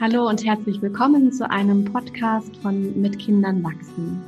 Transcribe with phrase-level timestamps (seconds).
[0.00, 4.22] Hallo und herzlich willkommen zu einem Podcast von Mit Kindern wachsen.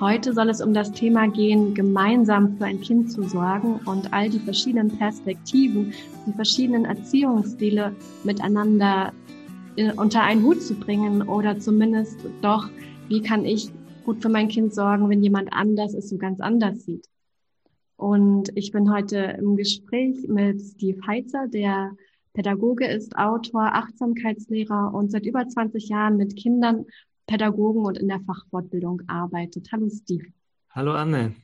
[0.00, 4.30] Heute soll es um das Thema gehen, gemeinsam für ein Kind zu sorgen und all
[4.30, 5.92] die verschiedenen Perspektiven,
[6.26, 7.94] die verschiedenen Erziehungsstile
[8.24, 9.12] miteinander
[9.76, 12.70] äh, unter einen Hut zu bringen oder zumindest doch,
[13.08, 13.70] wie kann ich
[14.06, 17.06] gut für mein Kind sorgen, wenn jemand anders es so ganz anders sieht.
[17.96, 21.90] Und ich bin heute im Gespräch mit Steve Heitzer, der
[22.36, 26.84] Pädagoge ist Autor, Achtsamkeitslehrer und seit über 20 Jahren mit Kindern,
[27.26, 29.68] Pädagogen und in der Fachfortbildung arbeitet.
[29.72, 30.26] Hallo Steve.
[30.68, 31.34] Hallo Anne.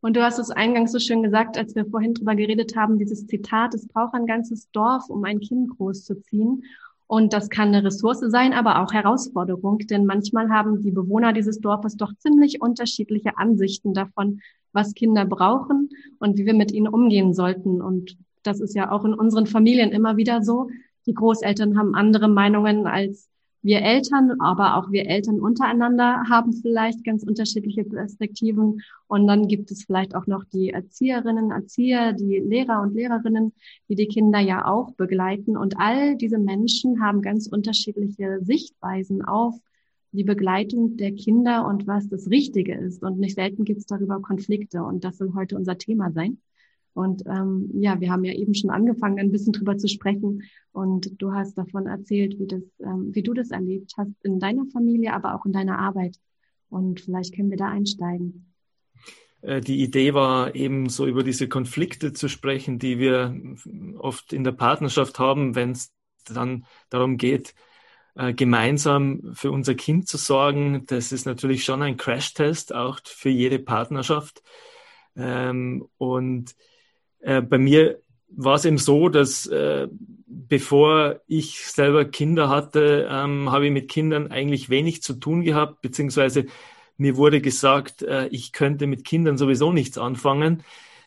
[0.00, 3.26] Und du hast es eingangs so schön gesagt, als wir vorhin drüber geredet haben, dieses
[3.26, 6.64] Zitat, es braucht ein ganzes Dorf, um ein Kind großzuziehen.
[7.06, 11.60] Und das kann eine Ressource sein, aber auch Herausforderung, denn manchmal haben die Bewohner dieses
[11.60, 14.40] Dorfes doch ziemlich unterschiedliche Ansichten davon,
[14.72, 17.82] was Kinder brauchen und wie wir mit ihnen umgehen sollten.
[17.82, 20.68] Und das ist ja auch in unseren Familien immer wieder so.
[21.06, 23.28] Die Großeltern haben andere Meinungen als
[23.62, 28.82] wir Eltern, aber auch wir Eltern untereinander haben vielleicht ganz unterschiedliche Perspektiven.
[29.06, 33.52] Und dann gibt es vielleicht auch noch die Erzieherinnen, Erzieher, die Lehrer und Lehrerinnen,
[33.88, 35.56] die die Kinder ja auch begleiten.
[35.56, 39.54] Und all diese Menschen haben ganz unterschiedliche Sichtweisen auf
[40.10, 43.02] die Begleitung der Kinder und was das Richtige ist.
[43.02, 44.82] Und nicht selten gibt es darüber Konflikte.
[44.82, 46.38] Und das soll heute unser Thema sein.
[46.94, 50.42] Und ähm, ja, wir haben ja eben schon angefangen, ein bisschen drüber zu sprechen.
[50.72, 54.66] Und du hast davon erzählt, wie, das, ähm, wie du das erlebt hast in deiner
[54.72, 56.16] Familie, aber auch in deiner Arbeit.
[56.68, 58.52] Und vielleicht können wir da einsteigen.
[59.42, 63.36] Äh, die Idee war eben so über diese Konflikte zu sprechen, die wir
[63.98, 65.92] oft in der Partnerschaft haben, wenn es
[66.24, 67.54] dann darum geht,
[68.14, 70.84] äh, gemeinsam für unser Kind zu sorgen.
[70.86, 74.42] Das ist natürlich schon ein Crashtest, auch für jede Partnerschaft.
[75.16, 76.54] Ähm, und
[77.22, 77.98] äh, bei mir
[78.28, 79.88] war es eben so, dass äh,
[80.26, 85.82] bevor ich selber Kinder hatte, ähm, habe ich mit Kindern eigentlich wenig zu tun gehabt,
[85.82, 86.46] beziehungsweise
[86.96, 90.62] mir wurde gesagt, äh, ich könnte mit Kindern sowieso nichts anfangen.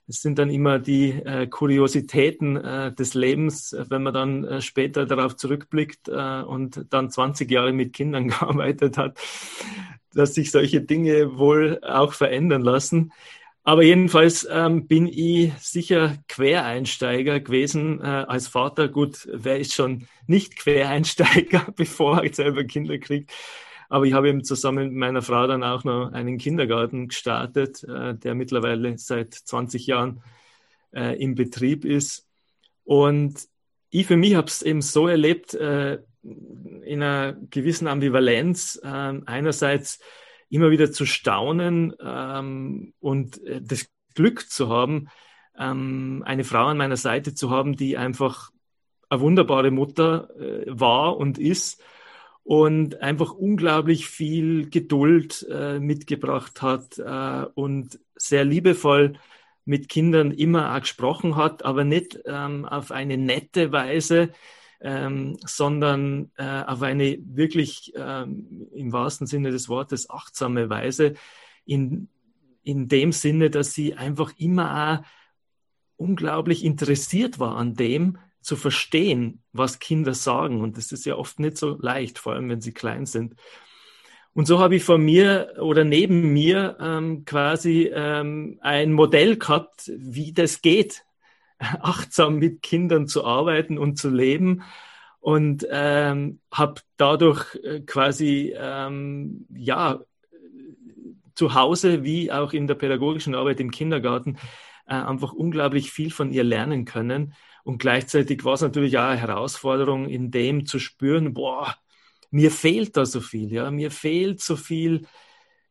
[0.07, 5.05] Das sind dann immer die äh, Kuriositäten äh, des Lebens, wenn man dann äh, später
[5.05, 9.17] darauf zurückblickt äh, und dann 20 Jahre mit Kindern gearbeitet hat,
[10.13, 13.11] dass sich solche Dinge wohl auch verändern lassen.
[13.67, 18.87] Aber jedenfalls ähm, bin ich sicher Quereinsteiger gewesen äh, als Vater.
[18.87, 23.33] Gut, wer ist schon nicht Quereinsteiger, bevor er selber Kinder kriegt?
[23.89, 28.13] Aber ich habe eben zusammen mit meiner Frau dann auch noch einen Kindergarten gestartet, äh,
[28.13, 30.21] der mittlerweile seit 20 Jahren
[30.93, 32.27] äh, im Betrieb ist.
[32.83, 33.47] Und
[33.89, 38.79] ich für mich habe es eben so erlebt, äh, in einer gewissen Ambivalenz.
[38.83, 39.99] Äh, einerseits
[40.55, 45.09] immer wieder zu staunen ähm, und äh, das Glück zu haben,
[45.57, 48.51] ähm, eine Frau an meiner Seite zu haben, die einfach
[49.09, 51.81] eine wunderbare Mutter äh, war und ist
[52.43, 59.13] und einfach unglaublich viel Geduld äh, mitgebracht hat äh, und sehr liebevoll
[59.65, 64.29] mit Kindern immer auch gesprochen hat, aber nicht ähm, auf eine nette Weise,
[64.81, 71.13] ähm, sondern äh, auf eine wirklich ähm, im wahrsten Sinne des Wortes achtsame Weise,
[71.65, 72.09] in,
[72.63, 75.05] in dem Sinne, dass sie einfach immer auch
[75.97, 80.61] unglaublich interessiert war an dem, zu verstehen, was Kinder sagen.
[80.61, 83.35] Und das ist ja oft nicht so leicht, vor allem wenn sie klein sind.
[84.33, 89.91] Und so habe ich vor mir oder neben mir ähm, quasi ähm, ein Modell gehabt,
[89.95, 91.04] wie das geht,
[91.59, 94.63] achtsam mit Kindern zu arbeiten und zu leben.
[95.19, 99.99] Und ähm, habe dadurch äh, quasi ähm, ja
[101.35, 104.37] zu Hause wie auch in der pädagogischen Arbeit im Kindergarten
[104.87, 107.33] äh, einfach unglaublich viel von ihr lernen können.
[107.63, 111.75] Und gleichzeitig war es natürlich auch eine Herausforderung, in dem zu spüren, boah,
[112.31, 115.07] mir fehlt da so viel, ja, mir fehlt so viel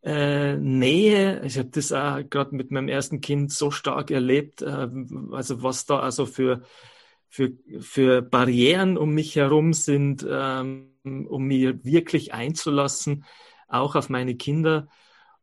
[0.05, 1.43] äh, Nähe.
[1.45, 4.89] Ich habe das auch gerade mit meinem ersten Kind so stark erlebt, äh,
[5.33, 6.63] also was da also für,
[7.29, 13.25] für, für Barrieren um mich herum sind, ähm, um mir wirklich einzulassen,
[13.67, 14.89] auch auf meine Kinder.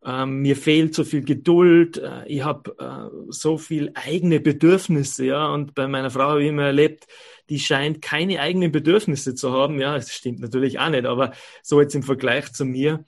[0.04, 5.48] Ähm, mir fehlt so viel Geduld, äh, ich habe äh, so viel eigene Bedürfnisse, ja,
[5.48, 7.08] und bei meiner Frau habe ich immer erlebt,
[7.50, 11.80] die scheint keine eigenen Bedürfnisse zu haben, ja, das stimmt natürlich auch nicht, aber so
[11.82, 13.06] jetzt im Vergleich zu mir,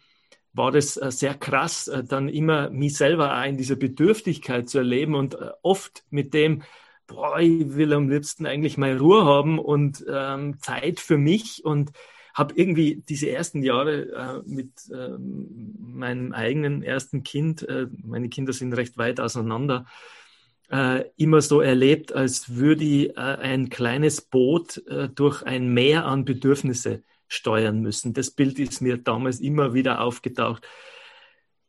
[0.53, 4.77] war das äh, sehr krass, äh, dann immer mich selber auch in dieser Bedürftigkeit zu
[4.77, 6.61] erleben und äh, oft mit dem,
[7.07, 11.91] boah, ich will am liebsten eigentlich mal Ruhe haben und ähm, Zeit für mich und
[12.33, 18.53] habe irgendwie diese ersten Jahre äh, mit ähm, meinem eigenen ersten Kind, äh, meine Kinder
[18.53, 19.85] sind recht weit auseinander,
[20.71, 24.81] äh, immer so erlebt, als würde ich ein kleines Boot
[25.13, 27.03] durch ein Meer an Bedürfnisse
[27.33, 28.13] steuern müssen.
[28.13, 30.67] Das Bild ist mir damals immer wieder aufgetaucht.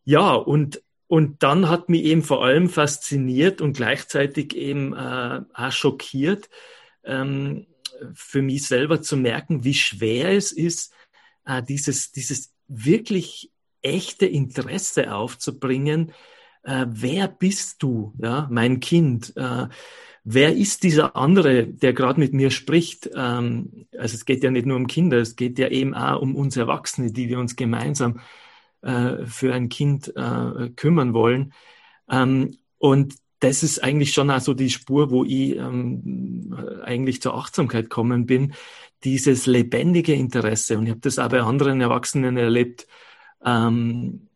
[0.05, 5.73] Ja, und, und dann hat mich eben vor allem fasziniert und gleichzeitig eben äh, auch
[5.73, 6.51] schockiert,
[7.05, 7.67] ähm,
[8.13, 10.93] für mich selber zu merken, wie schwer es ist,
[11.47, 13.51] äh, dieses, dieses wirklich
[13.83, 16.13] echte Interesse aufzubringen,
[16.65, 19.37] äh, wer bist du, ja, mein Kind?
[19.37, 19.69] Äh,
[20.25, 23.11] wer ist dieser andere, der gerade mit mir spricht?
[23.15, 26.35] Ähm, also es geht ja nicht nur um Kinder, es geht ja eben auch um
[26.35, 28.21] uns Erwachsene, die wir uns gemeinsam
[28.83, 31.53] äh, für ein Kind äh, kümmern wollen.
[32.11, 37.35] Ähm, und das ist eigentlich schon auch so die Spur, wo ich ähm, eigentlich zur
[37.35, 38.55] Achtsamkeit kommen bin,
[39.05, 40.79] dieses lebendige Interesse.
[40.79, 42.87] Und ich habe das auch bei anderen Erwachsenen erlebt.
[43.45, 44.29] Ähm,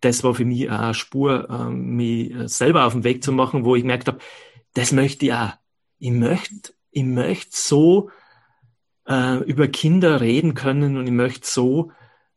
[0.00, 3.74] das war für mich eine Spur, äh, mich selber auf den Weg zu machen, wo
[3.74, 4.18] ich gemerkt habe,
[4.76, 5.52] das möchte ich auch.
[5.98, 8.10] Ich möchte, ich möchte so
[9.08, 11.92] äh, über Kinder reden können und ich möchte so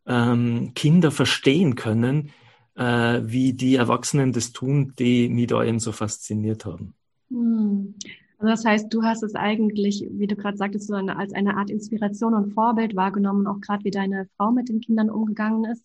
[0.07, 2.31] ähm, Kinder verstehen können,
[2.75, 6.93] äh, wie die Erwachsenen das tun, die mich da eben so fasziniert haben.
[7.29, 7.95] Hm.
[8.37, 11.57] Also das heißt, du hast es eigentlich, wie du gerade sagtest, so eine, als eine
[11.57, 15.83] Art Inspiration und Vorbild wahrgenommen, auch gerade wie deine Frau mit den Kindern umgegangen ist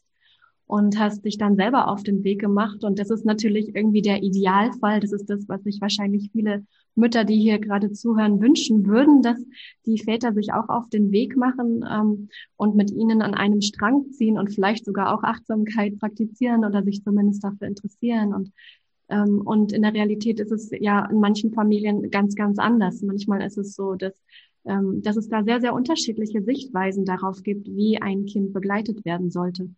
[0.67, 2.85] und hast dich dann selber auf den Weg gemacht.
[2.85, 5.01] Und das ist natürlich irgendwie der Idealfall.
[5.01, 6.65] Das ist das, was sich wahrscheinlich viele
[6.95, 9.39] Mütter, die hier gerade zuhören, wünschen würden, dass
[9.85, 14.11] die Väter sich auch auf den Weg machen ähm, und mit ihnen an einem Strang
[14.11, 18.33] ziehen und vielleicht sogar auch Achtsamkeit praktizieren oder sich zumindest dafür interessieren.
[18.33, 18.53] Und
[19.11, 23.03] ähm, und in der Realität ist es ja in manchen Familien ganz, ganz anders.
[23.03, 24.15] Manchmal ist es so, dass
[24.65, 29.31] ähm, dass es da sehr, sehr unterschiedliche Sichtweisen darauf gibt, wie ein Kind begleitet werden
[29.31, 29.69] sollte.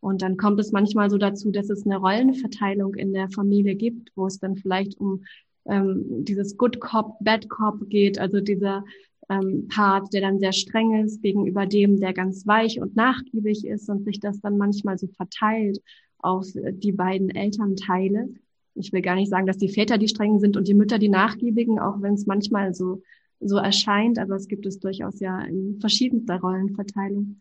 [0.00, 4.10] Und dann kommt es manchmal so dazu, dass es eine Rollenverteilung in der Familie gibt,
[4.14, 5.24] wo es dann vielleicht um
[5.66, 8.84] ähm, dieses Good Cop, Bad Cop geht, also dieser
[9.28, 13.88] ähm, Part, der dann sehr streng ist gegenüber dem, der ganz weich und nachgiebig ist
[13.88, 15.80] und sich das dann manchmal so verteilt
[16.18, 18.28] auf die beiden Elternteile.
[18.74, 21.08] Ich will gar nicht sagen, dass die Väter die strengen sind und die Mütter die
[21.08, 23.02] nachgiebigen, auch wenn es manchmal so
[23.40, 27.40] so erscheint, aber es gibt es durchaus ja in verschiedenster Rollenverteilung.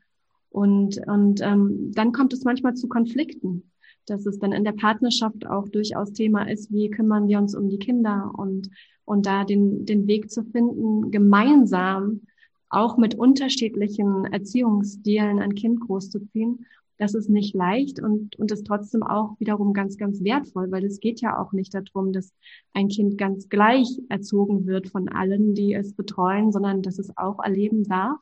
[0.57, 3.69] Und, und ähm, dann kommt es manchmal zu Konflikten,
[4.07, 7.69] dass es dann in der Partnerschaft auch durchaus Thema ist, wie kümmern wir uns um
[7.69, 8.67] die Kinder und,
[9.05, 12.21] und da den, den Weg zu finden, gemeinsam
[12.69, 16.65] auch mit unterschiedlichen Erziehungsstilen ein Kind großzuziehen.
[16.97, 20.99] Das ist nicht leicht und, und ist trotzdem auch wiederum ganz, ganz wertvoll, weil es
[20.99, 22.33] geht ja auch nicht darum, dass
[22.73, 27.43] ein Kind ganz gleich erzogen wird von allen, die es betreuen, sondern dass es auch
[27.43, 28.17] erleben darf,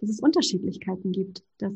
[0.00, 1.72] dass es Unterschiedlichkeiten gibt, dass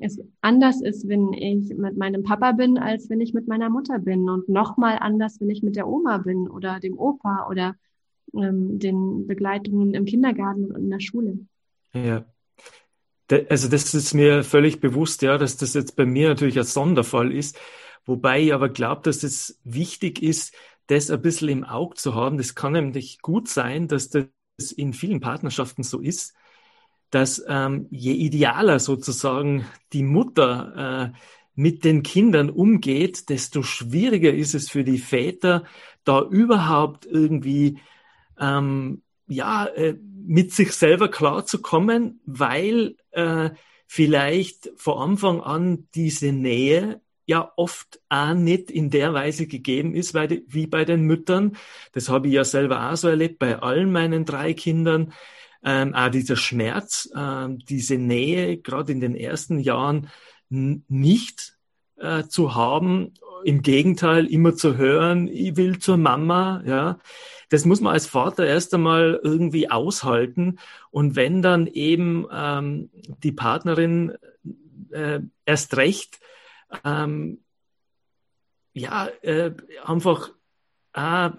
[0.00, 3.98] es anders ist, wenn ich mit meinem Papa bin, als wenn ich mit meiner Mutter
[3.98, 7.74] bin und nochmal anders, wenn ich mit der Oma bin oder dem Opa oder
[8.34, 11.38] ähm, den Begleitungen im Kindergarten und in der Schule.
[11.92, 12.24] Ja.
[13.50, 17.32] Also das ist mir völlig bewusst, ja, dass das jetzt bei mir natürlich ein Sonderfall
[17.32, 17.58] ist,
[18.06, 20.54] wobei ich aber glaube, dass es wichtig ist,
[20.86, 22.38] das ein bisschen im Auge zu haben.
[22.38, 24.26] Das kann nämlich gut sein, dass das
[24.74, 26.34] in vielen Partnerschaften so ist,
[27.10, 31.18] dass ähm, je idealer sozusagen die Mutter äh,
[31.54, 35.64] mit den Kindern umgeht, desto schwieriger ist es für die Väter,
[36.04, 37.78] da überhaupt irgendwie
[38.38, 39.96] ähm, ja äh,
[40.26, 43.50] mit sich selber klarzukommen, weil äh,
[43.86, 50.14] vielleicht vor Anfang an diese Nähe ja oft auch nicht in der Weise gegeben ist
[50.14, 51.56] wie bei den Müttern.
[51.92, 55.12] Das habe ich ja selber auch so erlebt bei allen meinen drei Kindern
[55.64, 60.08] ähm, auch dieser Schmerz, äh, diese Nähe gerade in den ersten Jahren
[60.48, 61.58] nicht
[61.96, 63.14] äh, zu haben.
[63.44, 66.98] Im Gegenteil, immer zu hören, ich will zur Mama, ja.
[67.50, 70.58] Das muss man als Vater erst einmal irgendwie aushalten.
[70.90, 72.90] Und wenn dann eben ähm,
[73.22, 74.12] die Partnerin
[74.90, 76.20] äh, erst recht
[76.84, 77.40] ähm,
[78.74, 79.52] ja äh,
[79.84, 80.30] einfach
[80.92, 81.30] äh,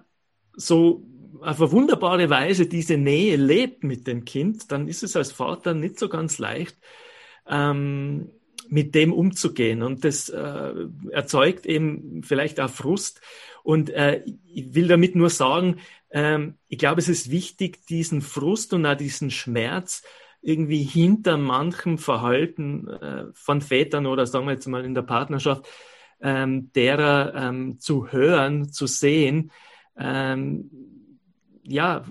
[0.53, 1.03] so
[1.41, 5.73] auf eine wunderbare Weise diese Nähe lebt mit dem Kind, dann ist es als Vater
[5.73, 6.77] nicht so ganz leicht,
[7.47, 8.29] ähm,
[8.67, 9.81] mit dem umzugehen.
[9.81, 10.73] Und das äh,
[11.11, 13.21] erzeugt eben vielleicht auch Frust.
[13.63, 15.77] Und äh, ich will damit nur sagen,
[16.11, 20.03] ähm, ich glaube, es ist wichtig, diesen Frust und auch diesen Schmerz
[20.41, 25.67] irgendwie hinter manchem Verhalten äh, von Vätern oder sagen wir jetzt mal in der Partnerschaft,
[26.21, 29.51] ähm, derer ähm, zu hören, zu sehen,
[29.97, 30.69] ähm,
[31.69, 32.05] ja,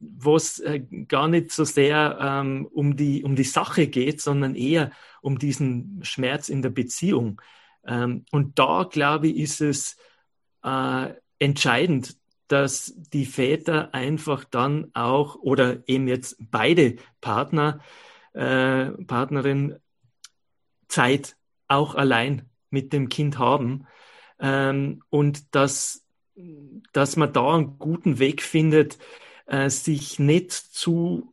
[0.00, 4.54] wo es äh, gar nicht so sehr ähm, um, die, um die Sache geht, sondern
[4.54, 7.40] eher um diesen Schmerz in der Beziehung.
[7.86, 9.96] Ähm, und da, glaube ich, ist es
[10.64, 12.16] äh, entscheidend,
[12.48, 17.80] dass die Väter einfach dann auch oder eben jetzt beide Partner,
[18.32, 19.76] äh, Partnerin
[20.88, 21.36] Zeit
[21.68, 23.86] auch allein mit dem Kind haben
[24.38, 26.05] ähm, und dass,
[26.92, 28.98] dass man da einen guten Weg findet,
[29.46, 31.32] äh, sich nicht zu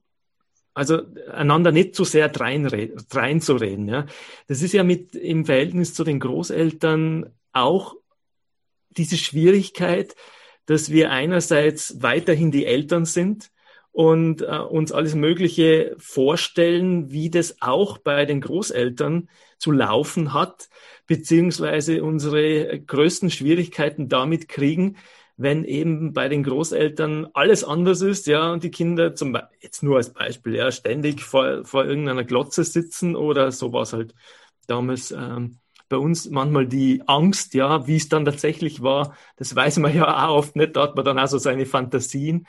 [0.76, 3.88] also einander nicht zu sehr reinzureden.
[3.88, 4.08] Ja.
[4.48, 7.96] Das ist ja mit im Verhältnis zu den Großeltern auch
[8.90, 10.16] diese Schwierigkeit,
[10.66, 13.52] dass wir einerseits weiterhin die Eltern sind
[13.92, 19.30] und äh, uns alles Mögliche vorstellen, wie das auch bei den Großeltern
[19.60, 20.70] zu laufen hat,
[21.08, 24.98] beziehungsweise unsere größten Schwierigkeiten damit kriegen,
[25.36, 29.84] wenn eben bei den Großeltern alles anders ist, ja, und die Kinder zum Beispiel, jetzt
[29.84, 34.14] nur als Beispiel, ja, ständig vor, vor irgendeiner Glotze sitzen oder sowas halt
[34.68, 39.78] damals ähm, bei uns manchmal die Angst, ja, wie es dann tatsächlich war, das weiß
[39.78, 42.48] man ja auch oft nicht, da hat man dann auch so seine Fantasien.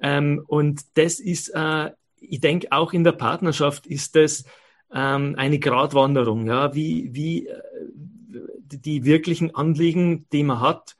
[0.00, 4.44] Ähm, und das ist, äh, ich denke, auch in der Partnerschaft ist das
[4.92, 7.62] ähm, eine Gratwanderung, ja, wie, wie äh,
[8.68, 10.96] die wirklichen Anliegen, die man hat,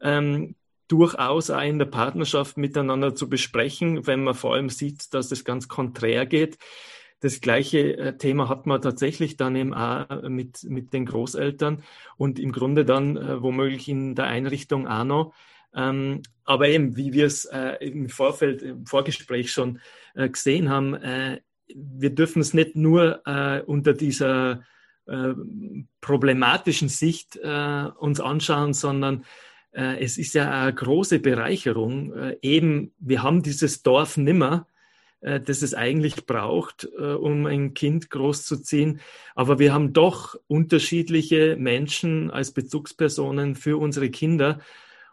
[0.00, 0.54] ähm,
[0.88, 5.44] durchaus auch in der Partnerschaft miteinander zu besprechen, wenn man vor allem sieht, dass das
[5.44, 6.58] ganz konträr geht.
[7.20, 11.82] Das gleiche äh, Thema hat man tatsächlich dann eben auch mit, mit den Großeltern
[12.16, 15.34] und im Grunde dann äh, womöglich in der Einrichtung auch noch.
[15.74, 19.80] Ähm, aber eben, wie wir es äh, im Vorfeld, im Vorgespräch schon
[20.14, 21.40] äh, gesehen haben, äh,
[21.74, 24.62] wir dürfen es nicht nur äh, unter dieser
[25.06, 25.34] äh,
[26.00, 29.24] problematischen Sicht äh, uns anschauen, sondern
[29.72, 32.12] es ist ja eine große Bereicherung.
[32.42, 34.66] eben, wir haben dieses Dorf nimmer,
[35.20, 38.98] das es eigentlich braucht, um ein Kind großzuziehen.
[39.36, 44.58] Aber wir haben doch unterschiedliche Menschen als Bezugspersonen für unsere Kinder.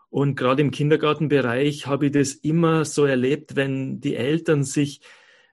[0.09, 5.01] Und gerade im Kindergartenbereich habe ich das immer so erlebt, wenn die Eltern sich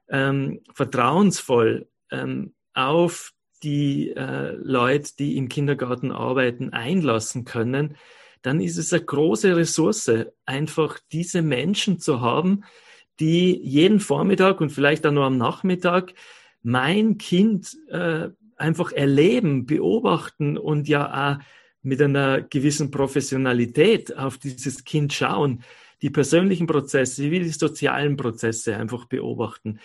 [0.09, 3.33] ähm, vertrauensvoll ähm, auf
[3.63, 7.97] die äh, Leute, die im Kindergarten arbeiten, einlassen können,
[8.43, 10.11] dann ist es eine große Ressource,
[10.45, 12.65] einfach diese Menschen zu haben,
[13.21, 16.13] die jeden Vormittag und vielleicht auch nur am Nachmittag
[16.63, 21.45] mein Kind äh, einfach erleben, beobachten und ja auch
[21.83, 25.63] mit einer gewissen Professionalität auf dieses Kind schauen,
[26.05, 29.81] die persönlichen Prozesse wie die sozialen Prozesse einfach beobachten.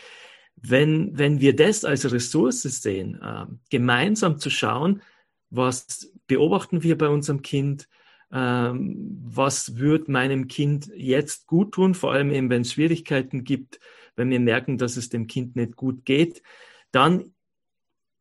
[0.58, 5.02] Wenn, wenn wir das als Ressource sehen, äh, gemeinsam zu schauen,
[5.50, 7.88] was beobachten wir bei unserem Kind,
[8.34, 13.80] ähm, was wird meinem Kind jetzt gut tun, vor allem eben, wenn es Schwierigkeiten gibt,
[14.18, 16.44] wenn wir merken, dass es dem Kind nicht gut geht,
[16.92, 17.34] dann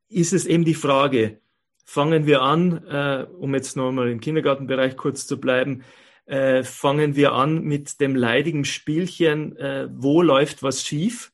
[0.09, 1.40] ist es eben die Frage,
[1.85, 5.83] fangen wir an, äh, um jetzt nochmal im Kindergartenbereich kurz zu bleiben,
[6.28, 11.32] äh, fangen wir an mit dem leidigen Spielchen, äh, wo läuft was schief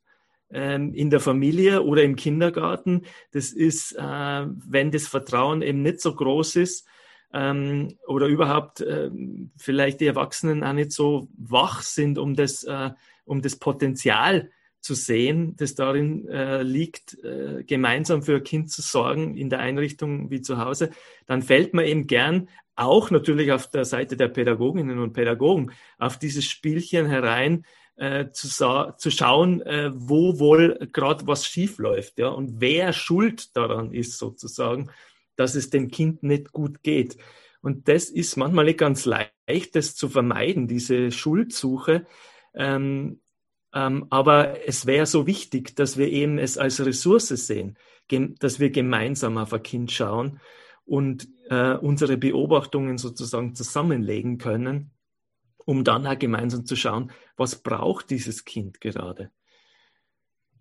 [0.52, 3.02] ähm, in der Familie oder im Kindergarten.
[3.32, 4.00] Das ist, äh,
[4.46, 6.86] wenn das Vertrauen eben nicht so groß ist
[7.32, 9.10] ähm, oder überhaupt äh,
[9.56, 12.90] vielleicht die Erwachsenen auch nicht so wach sind, um das, äh,
[13.24, 18.82] um das Potenzial zu sehen, das darin äh, liegt, äh, gemeinsam für ein Kind zu
[18.82, 20.90] sorgen in der Einrichtung wie zu Hause,
[21.26, 26.19] dann fällt man eben gern auch natürlich auf der Seite der Pädagoginnen und Pädagogen auf
[26.19, 27.64] dieses Spielchen herein,
[27.97, 28.49] äh, zu,
[28.97, 34.19] zu schauen, äh, wo wohl gerade was schief läuft, ja, und wer schuld daran ist
[34.19, 34.90] sozusagen,
[35.37, 37.16] dass es dem Kind nicht gut geht.
[37.61, 42.07] Und das ist manchmal nicht ganz leicht, das zu vermeiden, diese Schuldsuche.
[42.54, 43.21] Ähm,
[43.73, 47.78] ähm, aber es wäre so wichtig, dass wir eben es als Ressource sehen,
[48.38, 50.40] dass wir gemeinsam auf ein Kind schauen
[50.84, 54.90] und äh, unsere Beobachtungen sozusagen zusammenlegen können,
[55.64, 59.30] um dann auch gemeinsam zu schauen, was braucht dieses Kind gerade.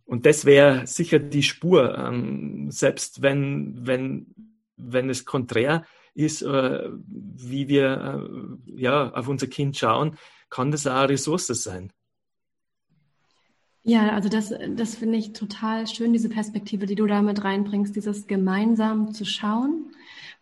[0.06, 4.34] Und das wäre sicher die Spur, ähm, selbst wenn, wenn,
[4.76, 8.28] wenn es konträr ist, äh, wie wir
[8.78, 10.18] äh, ja, auf unser Kind schauen,
[10.50, 11.92] kann das auch eine Ressource sein.
[13.86, 17.96] Ja, also das, das finde ich total schön, diese Perspektive, die du da mit reinbringst,
[17.96, 19.94] dieses gemeinsam zu schauen,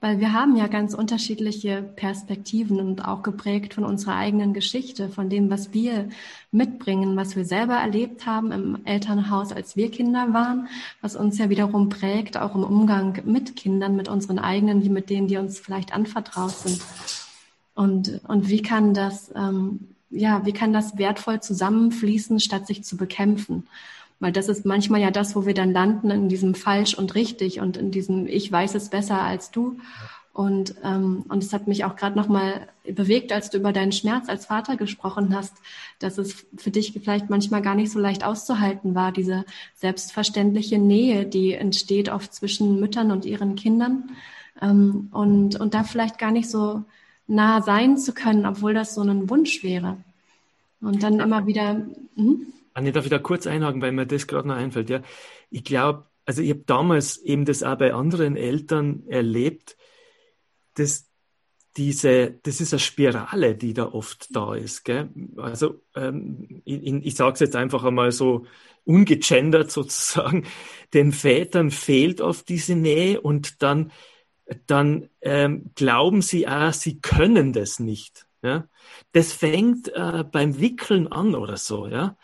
[0.02, 5.30] weil wir haben ja ganz unterschiedliche Perspektiven und auch geprägt von unserer eigenen Geschichte, von
[5.30, 6.10] dem, was wir
[6.52, 10.68] mitbringen, was wir selber erlebt haben im Elternhaus, als wir Kinder waren,
[11.02, 15.10] was uns ja wiederum prägt, auch im Umgang mit Kindern, mit unseren eigenen, wie mit
[15.10, 16.82] denen, die uns vielleicht anvertraut sind.
[17.76, 22.98] Und, und wie kann das ähm, ja, wie kann das wertvoll zusammenfließen, statt sich zu
[22.98, 23.68] bekämpfen?
[24.22, 27.60] Weil das ist manchmal ja das, wo wir dann landen in diesem falsch und richtig
[27.60, 29.78] und in diesem ich weiß es besser als du.
[30.32, 34.30] Und, ähm, und es hat mich auch gerade nochmal bewegt, als du über deinen Schmerz
[34.30, 35.54] als Vater gesprochen hast,
[36.00, 39.44] dass es für dich vielleicht manchmal gar nicht so leicht auszuhalten war, diese
[39.76, 44.12] selbstverständliche Nähe, die entsteht oft zwischen Müttern und ihren Kindern.
[44.62, 46.84] Ähm, und, und da vielleicht gar nicht so
[47.28, 49.98] nah sein zu können, obwohl das so ein Wunsch wäre.
[50.80, 51.82] Und dann immer wieder.
[52.16, 52.54] Hm?
[52.74, 54.90] Anni, darf ich da kurz einhaken, weil mir das gerade noch einfällt.
[54.90, 55.02] Ja,
[55.50, 59.78] ich glaube, also ich habe damals eben das auch bei anderen Eltern erlebt,
[60.76, 61.12] dass
[61.78, 64.84] diese, das ist eine Spirale, die da oft da ist.
[64.84, 65.10] Gell?
[65.38, 68.46] Also ähm, ich, ich sage es jetzt einfach einmal so
[68.84, 70.46] ungegendert sozusagen,
[70.94, 73.92] den Vätern fehlt oft diese Nähe und dann,
[74.68, 78.26] dann ähm, glauben sie auch, sie können das nicht.
[78.42, 78.68] Ja?
[79.14, 81.88] Das fängt äh, beim Wickeln an oder so.
[81.88, 82.18] Ja?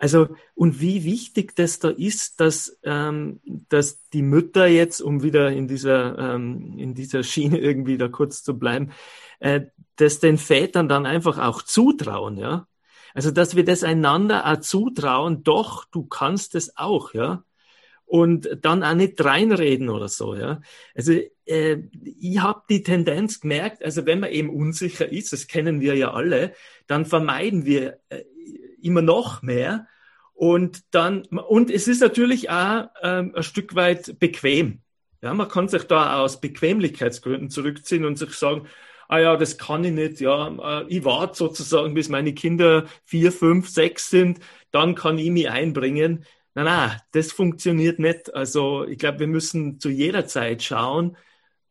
[0.00, 5.50] Also, und wie wichtig das da ist, dass, ähm, dass die Mütter jetzt, um wieder
[5.50, 8.92] in dieser, ähm, in dieser Schiene irgendwie da kurz zu bleiben,
[9.40, 9.62] äh,
[9.96, 12.68] das den Vätern dann einfach auch zutrauen, ja.
[13.12, 17.42] Also, dass wir das einander auch zutrauen, doch, du kannst es auch, ja.
[18.06, 20.60] Und dann auch nicht reinreden oder so, ja.
[20.94, 21.12] Also,
[21.44, 21.78] äh,
[22.20, 26.12] ich habe die Tendenz gemerkt, also wenn man eben unsicher ist, das kennen wir ja
[26.12, 26.54] alle,
[26.86, 28.22] dann vermeiden wir äh,
[28.82, 29.86] immer noch mehr.
[30.34, 34.82] Und dann, und es ist natürlich auch ähm, ein Stück weit bequem.
[35.20, 38.68] Ja, man kann sich da aus Bequemlichkeitsgründen zurückziehen und sich sagen,
[39.08, 43.32] ah ja, das kann ich nicht, ja, äh, ich warte sozusagen, bis meine Kinder vier,
[43.32, 44.38] fünf, sechs sind,
[44.70, 46.24] dann kann ich mich einbringen.
[46.54, 48.34] Na, na, das funktioniert nicht.
[48.34, 51.16] Also ich glaube, wir müssen zu jeder Zeit schauen,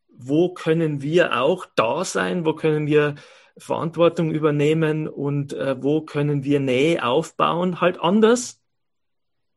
[0.08, 3.14] wo können wir auch da sein, wo können wir
[3.58, 8.60] Verantwortung übernehmen und äh, wo können wir Nähe aufbauen, halt anders,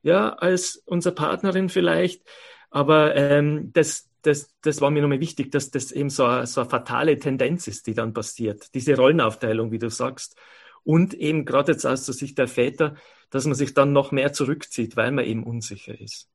[0.03, 2.23] ja, als unsere Partnerin vielleicht.
[2.69, 6.61] Aber ähm, das, das, das war mir nochmal wichtig, dass das eben so eine, so
[6.61, 8.73] eine fatale Tendenz ist, die dann passiert.
[8.73, 10.35] Diese Rollenaufteilung, wie du sagst.
[10.83, 12.95] Und eben gerade jetzt aus der Sicht der Väter,
[13.29, 16.27] dass man sich dann noch mehr zurückzieht, weil man eben unsicher ist.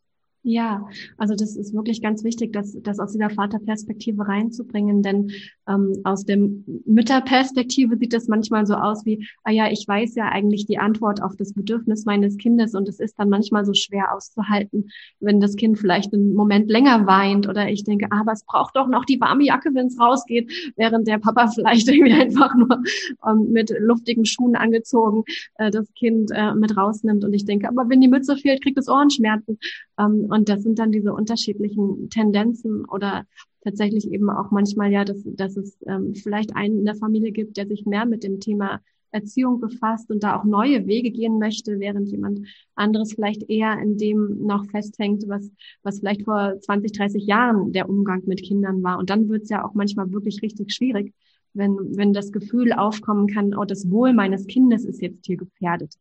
[0.49, 5.33] Ja, also das ist wirklich ganz wichtig, das, das aus dieser Vaterperspektive reinzubringen, denn
[5.69, 6.39] ähm, aus der
[6.85, 11.23] Mütterperspektive sieht das manchmal so aus wie, ah ja, ich weiß ja eigentlich die Antwort
[11.23, 15.57] auf das Bedürfnis meines Kindes und es ist dann manchmal so schwer auszuhalten, wenn das
[15.57, 19.05] Kind vielleicht einen Moment länger weint oder ich denke, ah, aber es braucht doch noch
[19.05, 22.83] die warme Jacke, wenn es rausgeht, während der Papa vielleicht irgendwie einfach nur
[23.29, 25.25] ähm, mit luftigen Schuhen angezogen
[25.57, 28.79] äh, das Kind äh, mit rausnimmt und ich denke, aber wenn die Mütze fehlt, kriegt
[28.79, 29.59] es Ohrenschmerzen.
[29.99, 33.25] Ähm, und das sind dann diese unterschiedlichen Tendenzen oder
[33.67, 37.57] tatsächlich eben auch manchmal ja, dass, dass es ähm, vielleicht einen in der Familie gibt,
[37.57, 41.81] der sich mehr mit dem Thema Erziehung befasst und da auch neue Wege gehen möchte,
[41.81, 45.51] während jemand anderes vielleicht eher in dem noch festhängt, was,
[45.83, 48.99] was vielleicht vor 20, 30 Jahren der Umgang mit Kindern war.
[48.99, 51.13] Und dann wird es ja auch manchmal wirklich richtig schwierig,
[51.55, 55.95] wenn, wenn das Gefühl aufkommen kann, oh, das Wohl meines Kindes ist jetzt hier gefährdet.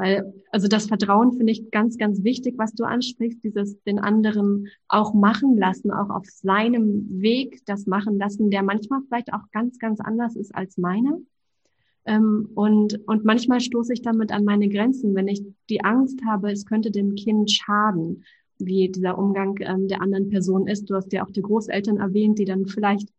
[0.00, 4.68] Weil, also das Vertrauen finde ich ganz, ganz wichtig, was du ansprichst, dieses den anderen
[4.88, 9.78] auch machen lassen, auch auf seinem Weg das machen lassen, der manchmal vielleicht auch ganz,
[9.78, 11.18] ganz anders ist als meiner.
[12.06, 16.50] Ähm, und, und manchmal stoße ich damit an meine Grenzen, wenn ich die Angst habe,
[16.50, 18.24] es könnte dem Kind schaden,
[18.58, 20.88] wie dieser Umgang ähm, der anderen Person ist.
[20.88, 23.10] Du hast ja auch die Großeltern erwähnt, die dann vielleicht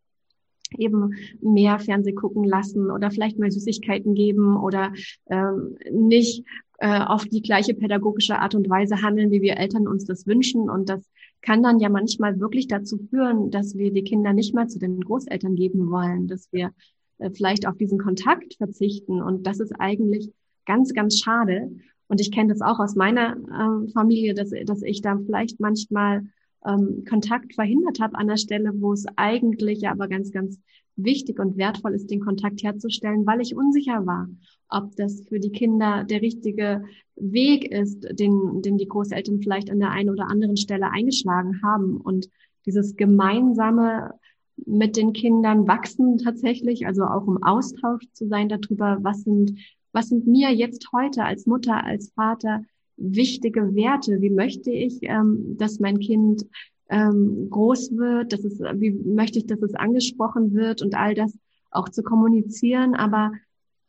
[0.77, 4.93] eben mehr Fernseh gucken lassen oder vielleicht mehr Süßigkeiten geben oder
[5.29, 6.43] ähm, nicht
[6.81, 10.67] äh, auf die gleiche pädagogische Art und Weise handeln, wie wir Eltern uns das wünschen.
[10.67, 11.07] Und das
[11.43, 14.99] kann dann ja manchmal wirklich dazu führen, dass wir die Kinder nicht mehr zu den
[14.99, 16.71] Großeltern geben wollen, dass wir
[17.19, 19.21] äh, vielleicht auf diesen Kontakt verzichten.
[19.21, 20.31] Und das ist eigentlich
[20.65, 21.71] ganz, ganz schade.
[22.07, 26.25] Und ich kenne das auch aus meiner äh, Familie, dass, dass ich da vielleicht manchmal
[26.65, 30.59] ähm, Kontakt verhindert habe an der Stelle, wo es eigentlich aber ganz, ganz
[30.95, 34.27] wichtig und wertvoll ist, den Kontakt herzustellen, weil ich unsicher war,
[34.69, 36.83] ob das für die Kinder der richtige
[37.15, 41.97] Weg ist, den, den die Großeltern vielleicht an der einen oder anderen Stelle eingeschlagen haben.
[41.97, 42.29] Und
[42.65, 44.13] dieses gemeinsame
[44.65, 49.57] mit den Kindern wachsen tatsächlich, also auch im Austausch zu sein darüber, was sind,
[49.91, 52.63] was sind mir jetzt heute als Mutter, als Vater
[53.01, 54.21] wichtige Werte?
[54.21, 56.45] Wie möchte ich, ähm, dass mein Kind
[56.89, 58.33] ähm, groß wird?
[58.33, 61.37] Dass es, wie möchte ich, dass es angesprochen wird und all das
[61.71, 63.31] auch zu kommunizieren, aber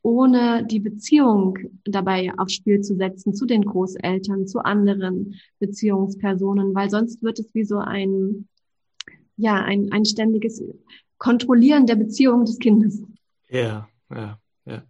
[0.02, 6.90] ohne die Beziehung dabei aufs Spiel zu setzen zu den Großeltern, zu anderen Beziehungspersonen, weil
[6.90, 8.48] sonst wird es wie so ein,
[9.36, 10.62] ja, ein, ein ständiges
[11.18, 13.00] Kontrollieren der Beziehung des Kindes.
[13.48, 14.82] Ja, ja, ja.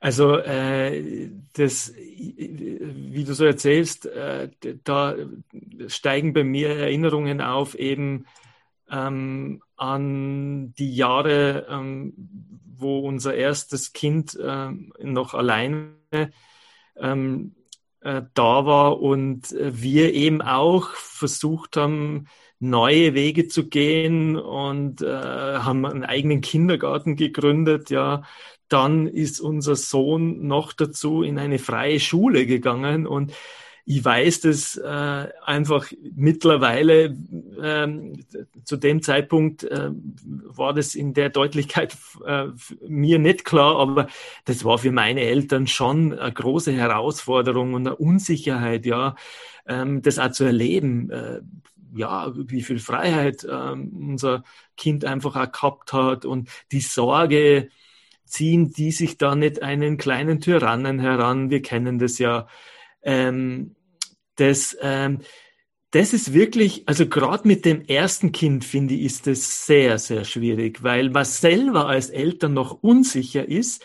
[0.00, 4.50] Also äh, das, wie du so erzählst, äh,
[4.84, 5.16] da
[5.88, 8.26] steigen bei mir Erinnerungen auf eben
[8.90, 12.14] ähm, an die Jahre, ähm,
[12.76, 14.70] wo unser erstes Kind äh,
[15.02, 15.94] noch alleine
[16.96, 17.54] ähm,
[18.00, 22.26] äh, da war und wir eben auch versucht haben,
[22.60, 27.90] neue Wege zu gehen und äh, haben einen eigenen Kindergarten gegründet.
[27.90, 28.22] Ja,
[28.68, 33.32] dann ist unser Sohn noch dazu in eine freie Schule gegangen und
[33.90, 37.16] ich weiß dass äh, einfach mittlerweile,
[37.62, 38.22] ähm,
[38.62, 42.48] zu dem Zeitpunkt äh, war das in der Deutlichkeit äh,
[42.86, 44.08] mir nicht klar, aber
[44.44, 49.16] das war für meine Eltern schon eine große Herausforderung und eine Unsicherheit, ja,
[49.66, 51.10] ähm, das auch zu erleben.
[51.10, 51.40] Äh,
[51.94, 54.44] ja, wie viel Freiheit ähm, unser
[54.76, 57.70] Kind einfach auch gehabt hat und die Sorge,
[58.28, 61.50] ziehen die sich da nicht einen kleinen Tyrannen heran?
[61.50, 62.46] Wir kennen das ja.
[63.02, 63.74] Ähm,
[64.36, 65.20] das, ähm,
[65.90, 70.24] das ist wirklich, also gerade mit dem ersten Kind finde ich, ist das sehr, sehr
[70.24, 73.84] schwierig, weil man selber als Eltern noch unsicher ist.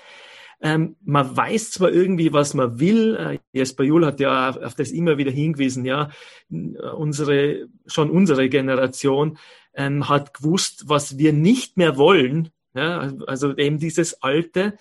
[0.61, 3.15] Ähm, man weiß zwar irgendwie, was man will.
[3.15, 5.85] Äh, Jesper Juhl hat ja auf das immer wieder hingewiesen.
[5.85, 6.09] Ja,
[6.49, 9.37] unsere schon unsere Generation
[9.73, 12.49] ähm, hat gewusst, was wir nicht mehr wollen.
[12.73, 14.77] Ja, also eben dieses Alte.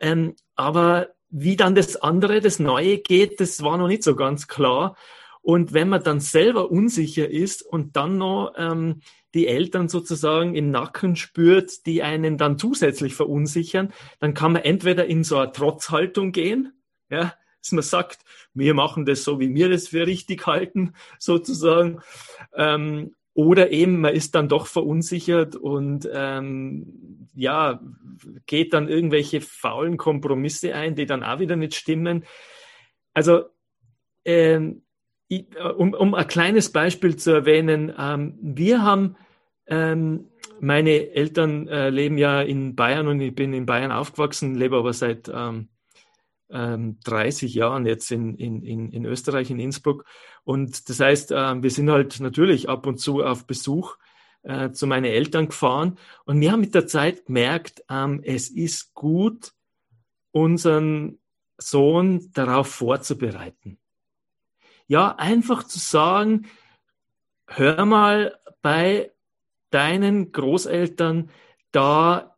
[0.00, 4.48] Ähm, aber wie dann das andere, das Neue geht, das war noch nicht so ganz
[4.48, 4.96] klar.
[5.42, 9.00] Und wenn man dann selber unsicher ist und dann noch ähm,
[9.34, 15.06] die Eltern sozusagen im Nacken spürt, die einen dann zusätzlich verunsichern, dann kann man entweder
[15.06, 16.72] in so eine Trotzhaltung gehen,
[17.10, 18.20] ja, dass man sagt,
[18.54, 22.00] wir machen das so, wie wir das für richtig halten, sozusagen,
[22.54, 27.80] ähm, oder eben, man ist dann doch verunsichert und ähm, ja,
[28.46, 32.24] geht dann irgendwelche faulen Kompromisse ein, die dann auch wieder nicht stimmen.
[33.14, 33.44] Also,
[34.24, 34.82] ähm,
[35.28, 35.46] ich,
[35.76, 39.14] um, um ein kleines Beispiel zu erwähnen, ähm, wir haben,
[39.68, 40.24] ähm,
[40.58, 44.92] meine Eltern äh, leben ja in Bayern und ich bin in Bayern aufgewachsen, lebe aber
[44.92, 45.68] seit ähm,
[46.50, 50.04] 30 ähm, Jahren jetzt in, in, in Österreich, in Innsbruck.
[50.44, 53.96] Und das heißt, äh, wir sind halt natürlich ab und zu auf Besuch
[54.42, 55.98] äh, zu meinen Eltern gefahren.
[56.24, 59.52] Und wir haben mit der Zeit gemerkt, ähm, es ist gut,
[60.30, 61.18] unseren
[61.58, 63.78] Sohn darauf vorzubereiten.
[64.86, 66.46] Ja, einfach zu sagen,
[67.46, 69.12] hör mal bei
[69.70, 71.30] deinen Großeltern,
[71.72, 72.37] da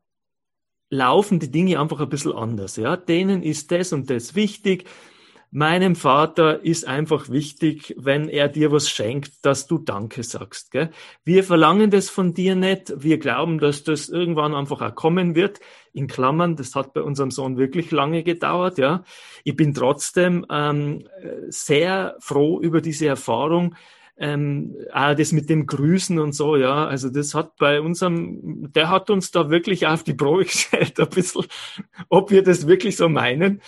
[0.90, 2.76] laufen die Dinge einfach ein bisschen anders.
[2.76, 4.85] Ja, denen ist das und das wichtig.
[5.53, 10.70] Meinem Vater ist einfach wichtig, wenn er dir was schenkt, dass du Danke sagst.
[10.70, 10.90] Gell?
[11.24, 12.92] Wir verlangen das von dir nicht.
[12.96, 15.59] Wir glauben, dass das irgendwann einfach auch kommen wird.
[15.92, 18.79] In Klammern, das hat bei unserem Sohn wirklich lange gedauert.
[18.79, 19.03] Ja,
[19.42, 21.09] ich bin trotzdem ähm,
[21.48, 23.74] sehr froh über diese Erfahrung,
[24.21, 28.91] ähm, auch das mit dem Grüßen und so, ja, also das hat bei unserem, der
[28.91, 31.47] hat uns da wirklich auf die Probe gestellt, ein bisschen,
[32.11, 33.63] ob wir das wirklich so meinen,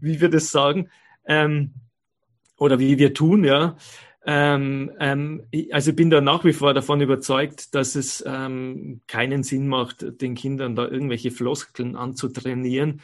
[0.00, 0.88] wie wir das sagen,
[1.26, 1.74] ähm,
[2.56, 3.76] oder wie wir tun, ja.
[4.24, 9.42] Ähm, ähm, also ich bin da nach wie vor davon überzeugt, dass es ähm, keinen
[9.42, 13.02] Sinn macht, den Kindern da irgendwelche Floskeln anzutrainieren.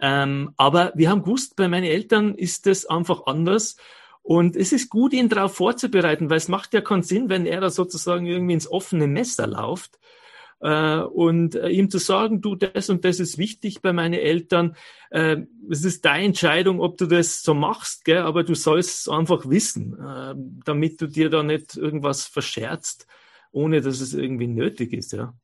[0.00, 3.76] Ähm, aber wir haben gewusst, bei meinen Eltern ist das einfach anders.
[4.22, 7.60] Und es ist gut, ihn darauf vorzubereiten, weil es macht ja keinen Sinn, wenn er
[7.60, 9.98] da sozusagen irgendwie ins offene Messer läuft.
[10.60, 14.76] Äh, und äh, ihm zu sagen, du, das und das ist wichtig bei meinen Eltern.
[15.10, 15.38] Äh,
[15.70, 18.18] es ist deine Entscheidung, ob du das so machst, gell?
[18.18, 23.06] aber du sollst einfach wissen, äh, damit du dir da nicht irgendwas verscherzt,
[23.52, 25.12] ohne dass es irgendwie nötig ist.
[25.12, 25.34] Ja.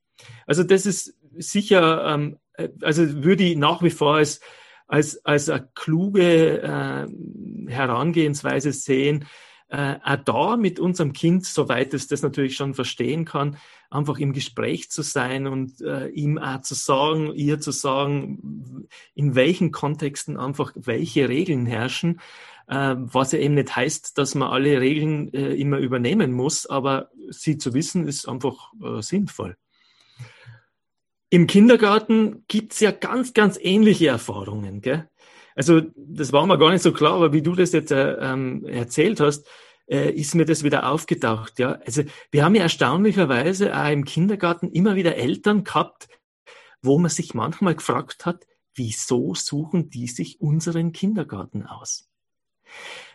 [0.46, 4.40] Also das ist sicher, ähm, äh, also würde ich nach wie vor als
[4.86, 9.26] als, als eine kluge äh, Herangehensweise sehen,
[9.68, 13.56] äh, auch da mit unserem Kind, soweit es das natürlich schon verstehen kann,
[13.90, 19.34] einfach im Gespräch zu sein und äh, ihm auch zu sagen, ihr zu sagen, in
[19.34, 22.20] welchen Kontexten einfach welche Regeln herrschen,
[22.68, 27.10] äh, was ja eben nicht heißt, dass man alle Regeln äh, immer übernehmen muss, aber
[27.28, 29.56] sie zu wissen, ist einfach äh, sinnvoll.
[31.30, 34.80] Im Kindergarten gibt's ja ganz, ganz ähnliche Erfahrungen.
[34.80, 35.08] Gell?
[35.54, 38.64] Also das war mir gar nicht so klar, aber wie du das jetzt äh, ähm,
[38.66, 39.46] erzählt hast,
[39.86, 41.58] äh, ist mir das wieder aufgetaucht.
[41.58, 41.80] Ja?
[41.84, 46.08] Also wir haben ja erstaunlicherweise auch im Kindergarten immer wieder Eltern gehabt,
[46.82, 52.08] wo man sich manchmal gefragt hat, wieso suchen die sich unseren Kindergarten aus?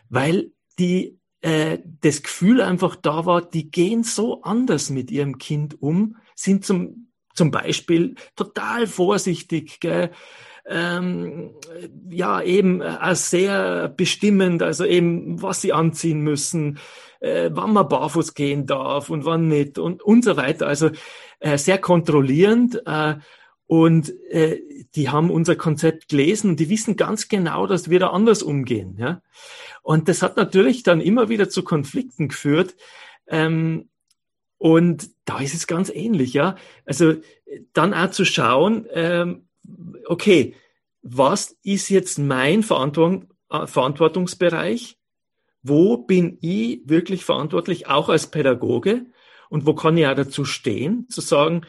[0.08, 5.80] Weil die äh, das Gefühl einfach da war, die gehen so anders mit ihrem Kind
[5.80, 10.10] um, sind zum zum Beispiel total vorsichtig, gell?
[10.64, 11.50] Ähm,
[12.08, 16.78] ja, eben äh, sehr bestimmend, also eben, was sie anziehen müssen,
[17.18, 20.68] äh, wann man barfuß gehen darf und wann nicht und, und so weiter.
[20.68, 20.90] Also
[21.40, 22.80] äh, sehr kontrollierend.
[22.86, 23.16] Äh,
[23.66, 24.60] und äh,
[24.94, 28.96] die haben unser Konzept gelesen und die wissen ganz genau, dass wir da anders umgehen.
[28.98, 29.22] Ja?
[29.82, 32.76] Und das hat natürlich dann immer wieder zu Konflikten geführt.
[33.26, 33.88] Ähm,
[34.62, 36.54] und da ist es ganz ähnlich, ja.
[36.86, 37.14] Also
[37.72, 39.48] dann auch zu schauen, ähm,
[40.06, 40.54] okay,
[41.02, 44.98] was ist jetzt mein Verantwortung, äh, Verantwortungsbereich?
[45.64, 49.06] Wo bin ich wirklich verantwortlich, auch als Pädagoge?
[49.50, 51.62] Und wo kann ich auch dazu stehen, zu sagen,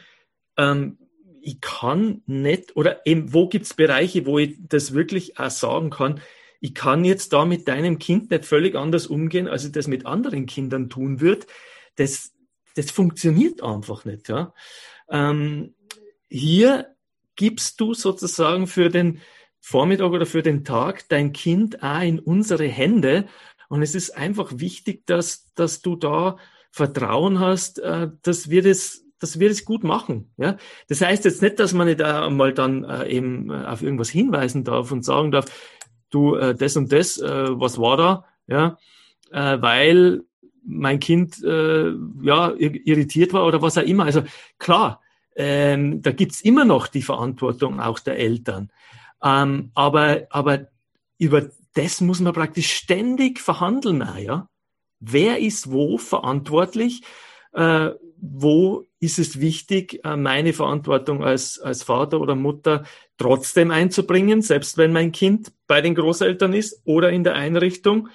[0.56, 0.99] ähm,
[1.41, 6.21] ich kann nicht, oder eben, wo gibt's Bereiche, wo ich das wirklich auch sagen kann,
[6.60, 10.06] ich kann jetzt da mit deinem Kind nicht völlig anders umgehen, als ich das mit
[10.06, 11.47] anderen Kindern tun würde.
[11.95, 12.32] Das,
[12.75, 14.29] das funktioniert einfach nicht.
[14.29, 14.53] Ja?
[15.09, 15.75] Ähm,
[16.29, 16.95] hier
[17.36, 19.19] gibst du sozusagen für den
[19.59, 23.27] Vormittag oder für den Tag dein Kind auch in unsere Hände.
[23.69, 26.38] Und es ist einfach wichtig, dass, dass du da
[26.71, 30.33] Vertrauen hast, äh, dass wir das dass wir das gut machen.
[30.36, 30.57] Ja?
[30.89, 34.65] Das heißt jetzt nicht, dass man nicht einmal dann äh, eben äh, auf irgendwas hinweisen
[34.65, 35.45] darf und sagen darf,
[36.09, 38.25] du, äh, das und das, äh, was war da?
[38.47, 38.77] Ja,
[39.31, 40.23] äh, weil
[40.65, 44.06] mein Kind äh, ja irritiert war oder was auch immer.
[44.06, 44.23] Also
[44.60, 45.02] klar,
[45.36, 48.71] ähm, da gibt's immer noch die Verantwortung auch der Eltern.
[49.23, 50.67] Ähm, aber, aber
[51.17, 54.47] über das muss man praktisch ständig verhandeln, ja.
[54.99, 57.04] Wer ist wo verantwortlich?
[57.52, 57.91] Äh,
[58.26, 62.86] wo ist es wichtig, äh, meine Verantwortung als, als Vater oder Mutter
[63.17, 68.08] trotzdem einzubringen, selbst wenn mein Kind bei den Großeltern ist oder in der Einrichtung.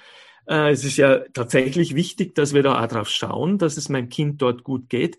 [0.49, 4.09] Äh, es ist ja tatsächlich wichtig, dass wir da auch drauf schauen, dass es meinem
[4.09, 5.17] Kind dort gut geht.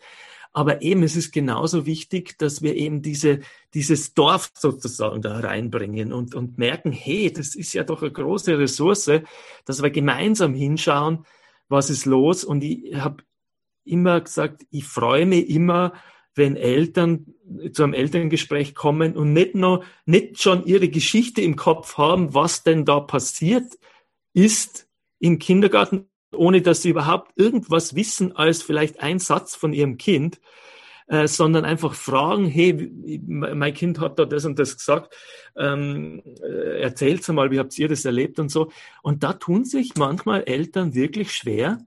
[0.53, 3.39] Aber eben, es ist genauso wichtig, dass wir eben diese,
[3.73, 8.59] dieses Dorf sozusagen da reinbringen und, und merken, hey, das ist ja doch eine große
[8.59, 9.13] Ressource,
[9.65, 11.25] dass wir gemeinsam hinschauen,
[11.69, 12.43] was ist los.
[12.43, 13.23] Und ich habe
[13.85, 15.93] immer gesagt, ich freue mich immer,
[16.35, 17.27] wenn Eltern
[17.73, 22.65] zu einem Elterngespräch kommen und nicht nur, nicht schon ihre Geschichte im Kopf haben, was
[22.65, 23.79] denn da passiert
[24.33, 24.90] ist
[25.21, 30.41] im Kindergarten, ohne dass sie überhaupt irgendwas wissen als vielleicht ein Satz von ihrem Kind,
[31.07, 32.91] äh, sondern einfach fragen, hey,
[33.27, 35.15] mein Kind hat da das und das gesagt,
[35.57, 38.71] ähm, äh, erzählt's mal, wie habt ihr das erlebt und so.
[39.03, 41.79] Und da tun sich manchmal Eltern wirklich schwer,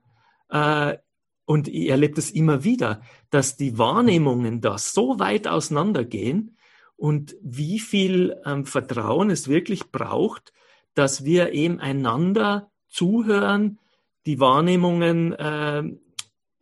[0.50, 0.98] äh,
[1.46, 6.58] und ich erlebe das immer wieder, dass die Wahrnehmungen da so weit auseinandergehen
[6.96, 10.54] und wie viel ähm, Vertrauen es wirklich braucht,
[10.93, 13.80] dass wir eben einander zuhören,
[14.26, 15.84] die Wahrnehmungen äh,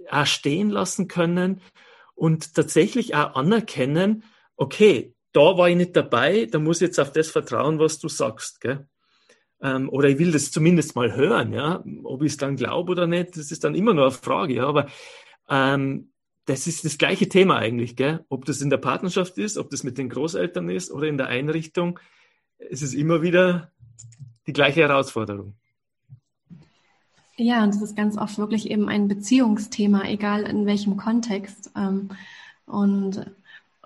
[0.10, 1.62] auch stehen lassen können
[2.15, 4.24] und tatsächlich auch anerkennen,
[4.56, 8.08] okay, da war ich nicht dabei, da muss ich jetzt auf das vertrauen, was du
[8.10, 8.62] sagst.
[8.62, 8.88] Gell?
[9.62, 11.84] Ähm, oder ich will das zumindest mal hören, ja.
[12.04, 14.67] Ob ich es dann glaube oder nicht, das ist dann immer nur eine Frage, ja.
[14.67, 14.88] Aber
[15.50, 16.12] ähm,
[16.46, 18.26] das ist das gleiche Thema eigentlich, gell?
[18.30, 21.28] Ob das in der Partnerschaft ist, ob das mit den Großeltern ist oder in der
[21.28, 22.00] Einrichtung,
[22.58, 23.72] es ist immer wieder
[24.48, 25.56] die gleiche Herausforderung.
[27.41, 31.71] Ja, und das ist ganz oft wirklich eben ein Beziehungsthema, egal in welchem Kontext.
[31.75, 32.10] Ähm,
[32.65, 33.25] und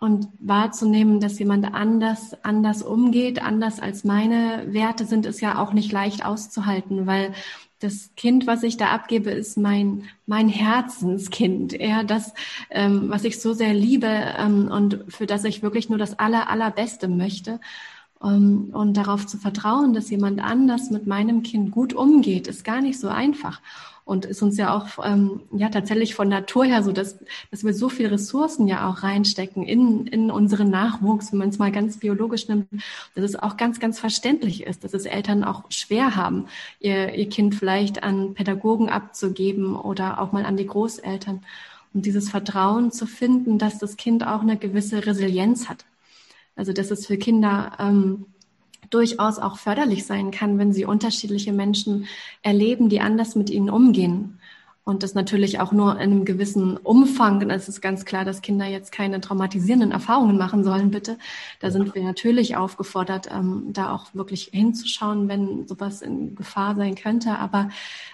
[0.01, 5.71] und wahrzunehmen, dass jemand anders, anders umgeht, anders als meine Werte sind, ist ja auch
[5.71, 7.33] nicht leicht auszuhalten, weil
[7.79, 11.79] das Kind, was ich da abgebe, ist mein, mein Herzenskind.
[11.79, 12.33] Ja, das,
[12.69, 16.49] ähm, was ich so sehr liebe ähm, und für das ich wirklich nur das aller,
[16.49, 17.61] allerbeste möchte.
[18.25, 22.63] Um, ähm, und darauf zu vertrauen, dass jemand anders mit meinem Kind gut umgeht, ist
[22.63, 23.61] gar nicht so einfach
[24.05, 27.17] und ist uns ja auch ähm, ja tatsächlich von Natur her so, dass,
[27.51, 31.57] dass wir so viel Ressourcen ja auch reinstecken in, in unseren Nachwuchs, wenn man es
[31.57, 32.67] mal ganz biologisch nimmt,
[33.15, 36.45] dass es auch ganz, ganz verständlich ist, dass es Eltern auch schwer haben,
[36.79, 41.43] ihr, ihr Kind vielleicht an Pädagogen abzugeben oder auch mal an die Großeltern.
[41.93, 45.85] Und dieses Vertrauen zu finden, dass das Kind auch eine gewisse Resilienz hat.
[46.55, 48.25] Also dass es für Kinder ähm,
[48.89, 52.07] durchaus auch förderlich sein kann, wenn sie unterschiedliche Menschen
[52.41, 54.39] erleben, die anders mit ihnen umgehen.
[54.87, 57.49] Und das natürlich auch nur in einem gewissen Umfang.
[57.49, 61.17] Es ist ganz klar, dass Kinder jetzt keine traumatisierenden Erfahrungen machen sollen, bitte.
[61.59, 66.93] Da sind wir natürlich aufgefordert, ähm, da auch wirklich hinzuschauen, wenn sowas in Gefahr sein
[66.93, 67.39] könnte.
[67.39, 67.69] Aber,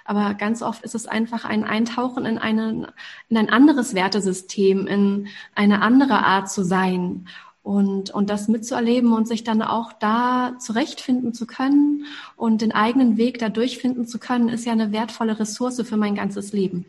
[0.06, 2.88] aber ganz oft ist es einfach ein Eintauchen in, einen,
[3.28, 7.28] in ein anderes Wertesystem, in eine andere Art zu sein.
[7.64, 13.18] Und, und das mitzuerleben und sich dann auch da zurechtfinden zu können und den eigenen
[13.18, 16.86] Weg da durchfinden zu können, ist ja eine wertvolle Ressource für mein ganzes Leben.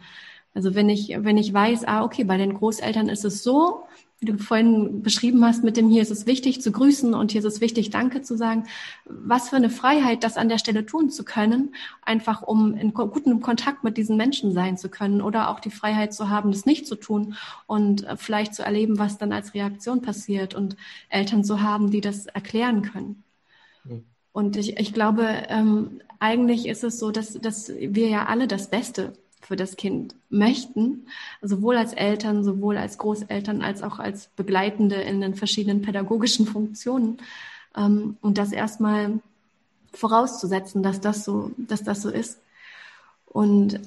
[0.54, 3.84] Also wenn ich, wenn ich weiß, ah, okay, bei den Großeltern ist es so,
[4.22, 7.40] wie du vorhin beschrieben hast, mit dem hier ist es wichtig zu grüßen und hier
[7.40, 8.66] ist es wichtig, Danke zu sagen.
[9.04, 13.40] Was für eine Freiheit, das an der Stelle tun zu können, einfach um in gutem
[13.40, 16.86] Kontakt mit diesen Menschen sein zu können oder auch die Freiheit zu haben, das nicht
[16.86, 17.34] zu tun
[17.66, 20.76] und äh, vielleicht zu erleben, was dann als Reaktion passiert und
[21.08, 23.24] Eltern zu haben, die das erklären können.
[23.82, 24.04] Mhm.
[24.30, 28.70] Und ich, ich glaube, ähm, eigentlich ist es so, dass, dass wir ja alle das
[28.70, 31.06] Beste für das Kind möchten,
[31.42, 37.18] sowohl als Eltern, sowohl als Großeltern, als auch als Begleitende in den verschiedenen pädagogischen Funktionen.
[37.76, 39.20] Ähm, und das erstmal
[39.92, 42.40] vorauszusetzen, dass das so, dass das so ist.
[43.26, 43.80] Und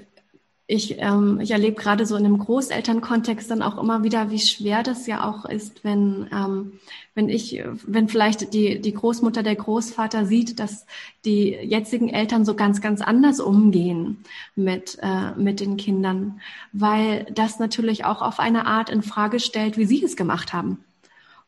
[0.67, 4.81] ich, ähm, ich erlebe gerade so in einem Großelternkontext dann auch immer wieder, wie schwer
[4.81, 6.79] das ja auch ist, wenn, ähm,
[7.13, 10.87] wenn ich, wenn vielleicht die, die Großmutter, der Großvater sieht, dass
[11.23, 14.23] die jetzigen Eltern so ganz, ganz anders umgehen
[14.55, 16.41] mit, äh, mit den Kindern,
[16.73, 20.83] weil das natürlich auch auf eine Art in Frage stellt, wie sie es gemacht haben.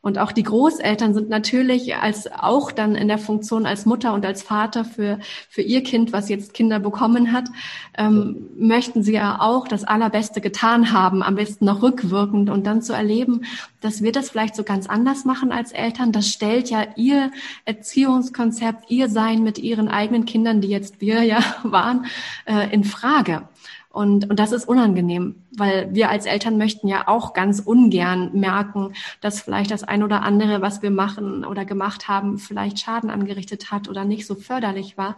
[0.00, 4.24] Und auch die Großeltern sind natürlich als auch dann in der Funktion als Mutter und
[4.24, 5.18] als Vater für,
[5.50, 7.48] für ihr Kind, was jetzt Kinder bekommen hat,
[7.96, 12.80] ähm, möchten sie ja auch das Allerbeste getan haben, am besten noch rückwirkend und dann
[12.80, 13.42] zu erleben,
[13.80, 17.32] dass wir das vielleicht so ganz anders machen als Eltern, das stellt ja ihr
[17.64, 22.06] Erziehungskonzept, ihr Sein mit ihren eigenen Kindern, die jetzt wir ja waren,
[22.46, 23.48] äh, in Frage.
[23.98, 28.92] Und, und das ist unangenehm, weil wir als Eltern möchten ja auch ganz ungern merken,
[29.20, 33.72] dass vielleicht das ein oder andere, was wir machen oder gemacht haben, vielleicht Schaden angerichtet
[33.72, 35.16] hat oder nicht so förderlich war.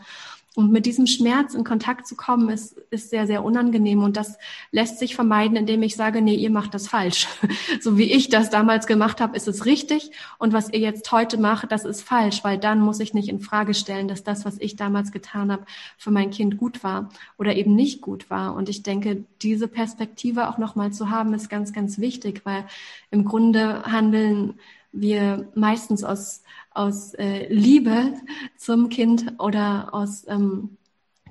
[0.57, 4.03] Und mit diesem Schmerz in Kontakt zu kommen, ist, ist sehr, sehr unangenehm.
[4.03, 4.37] Und das
[4.73, 7.29] lässt sich vermeiden, indem ich sage, nee, ihr macht das falsch.
[7.81, 10.11] so wie ich das damals gemacht habe, ist es richtig.
[10.39, 13.39] Und was ihr jetzt heute macht, das ist falsch, weil dann muss ich nicht in
[13.39, 17.55] Frage stellen, dass das, was ich damals getan habe, für mein Kind gut war oder
[17.55, 18.55] eben nicht gut war.
[18.57, 22.65] Und ich denke, diese Perspektive auch nochmal zu haben, ist ganz, ganz wichtig, weil
[23.13, 24.55] im Grunde handeln
[24.93, 28.15] wir meistens aus aus äh, Liebe
[28.57, 30.79] zum Kind oder aus ähm,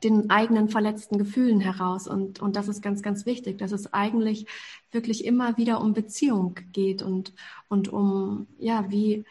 [0.03, 2.07] den eigenen verletzten Gefühlen heraus.
[2.07, 4.45] Und, und das ist ganz, ganz wichtig, dass es eigentlich
[4.91, 7.33] wirklich immer wieder um Beziehung geht und,
[7.67, 9.25] und um, ja, wie,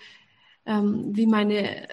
[0.66, 1.88] ähm, wie meine,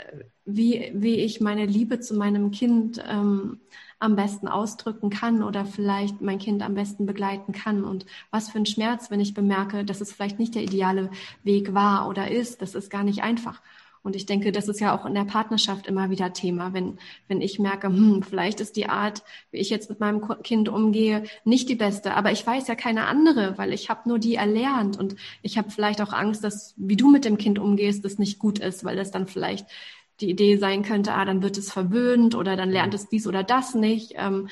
[0.45, 3.61] wie, wie ich meine Liebe zu meinem Kind ähm,
[3.99, 7.83] am besten ausdrücken kann oder vielleicht mein Kind am besten begleiten kann.
[7.83, 11.09] Und was für ein Schmerz, wenn ich bemerke, dass es vielleicht nicht der ideale
[11.43, 12.61] Weg war oder ist.
[12.61, 13.61] Das ist gar nicht einfach.
[14.05, 16.73] Und ich denke, das ist ja auch in der Partnerschaft immer wieder Thema.
[16.73, 20.69] Wenn, wenn ich merke, hm, vielleicht ist die Art, wie ich jetzt mit meinem Kind
[20.69, 24.35] umgehe, nicht die beste, aber ich weiß ja keine andere, weil ich habe nur die
[24.35, 28.19] erlernt und ich habe vielleicht auch Angst, dass wie du mit dem Kind umgehst, das
[28.19, 29.65] nicht gut ist, weil das dann vielleicht
[30.21, 33.43] die Idee sein könnte, ah, dann wird es verwöhnt oder dann lernt es dies oder
[33.43, 34.13] das nicht.
[34.15, 34.47] Ähm,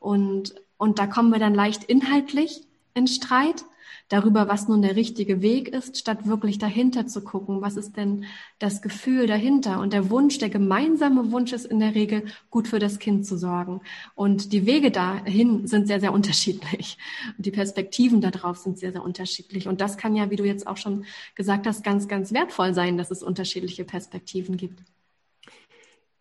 [0.00, 2.62] und, und da kommen wir dann leicht inhaltlich
[2.94, 3.64] in Streit
[4.08, 8.24] darüber, was nun der richtige Weg ist, statt wirklich dahinter zu gucken, was ist denn
[8.58, 9.80] das Gefühl dahinter.
[9.80, 13.36] Und der Wunsch, der gemeinsame Wunsch ist in der Regel, gut für das Kind zu
[13.36, 13.80] sorgen.
[14.14, 16.96] Und die Wege dahin sind sehr, sehr unterschiedlich.
[17.36, 19.68] Und die Perspektiven darauf sind sehr, sehr unterschiedlich.
[19.68, 21.04] Und das kann ja, wie du jetzt auch schon
[21.34, 24.80] gesagt hast, ganz, ganz wertvoll sein, dass es unterschiedliche Perspektiven gibt.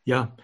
[0.07, 0.37] Ja,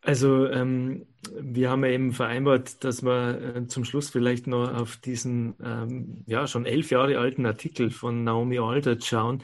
[0.00, 1.06] also ähm,
[1.38, 6.24] wir haben ja eben vereinbart, dass wir äh, zum Schluss vielleicht noch auf diesen ähm,
[6.26, 9.42] ja schon elf Jahre alten Artikel von Naomi Aldert schauen,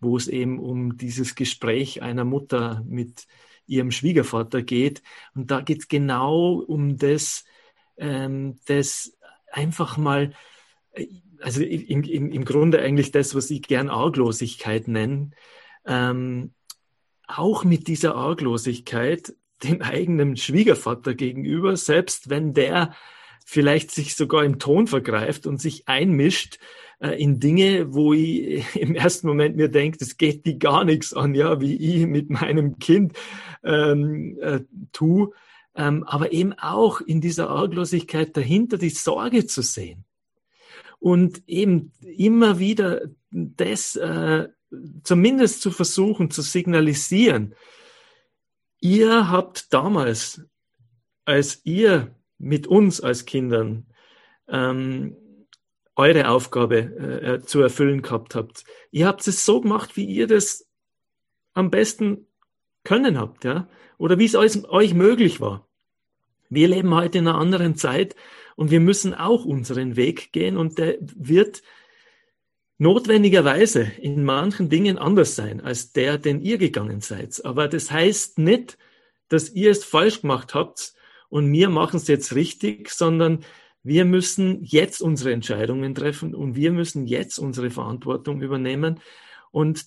[0.00, 3.26] wo es eben um dieses Gespräch einer Mutter mit
[3.66, 5.02] ihrem Schwiegervater geht.
[5.34, 7.44] Und da geht es genau um das,
[7.98, 9.12] ähm, das
[9.52, 10.32] einfach mal,
[10.94, 11.06] äh,
[11.42, 15.32] also im, im, im Grunde eigentlich das, was ich gern Arglosigkeit nenne.
[15.84, 16.54] Ähm,
[17.28, 22.94] auch mit dieser Arglosigkeit dem eigenen Schwiegervater gegenüber, selbst wenn der
[23.44, 26.58] vielleicht sich sogar im Ton vergreift und sich einmischt
[27.00, 31.14] äh, in Dinge, wo ich im ersten Moment mir denke, das geht die gar nichts
[31.14, 33.14] an, ja, wie ich mit meinem Kind
[33.64, 34.60] ähm, äh,
[34.92, 35.32] tu,
[35.74, 40.04] ähm, aber eben auch in dieser Arglosigkeit dahinter die Sorge zu sehen.
[41.00, 44.48] Und eben immer wieder das äh,
[45.02, 47.54] zumindest zu versuchen zu signalisieren,
[48.80, 50.42] Ihr habt damals,
[51.24, 53.86] als ihr mit uns als Kindern
[54.48, 55.16] ähm,
[55.96, 60.28] eure Aufgabe äh, äh, zu erfüllen gehabt habt, ihr habt es so gemacht, wie ihr
[60.28, 60.68] das
[61.54, 62.26] am besten
[62.84, 63.68] können habt, ja,
[63.98, 65.66] oder wie es euch, euch möglich war.
[66.48, 68.14] Wir leben heute in einer anderen Zeit
[68.54, 71.62] und wir müssen auch unseren Weg gehen und der wird
[72.78, 77.44] notwendigerweise in manchen Dingen anders sein als der, den ihr gegangen seid.
[77.44, 78.78] Aber das heißt nicht,
[79.28, 80.94] dass ihr es falsch gemacht habt
[81.28, 83.44] und wir machen es jetzt richtig, sondern
[83.82, 89.00] Wir müssen jetzt unsere Entscheidungen treffen und wir müssen jetzt unsere Verantwortung übernehmen.
[89.50, 89.86] Und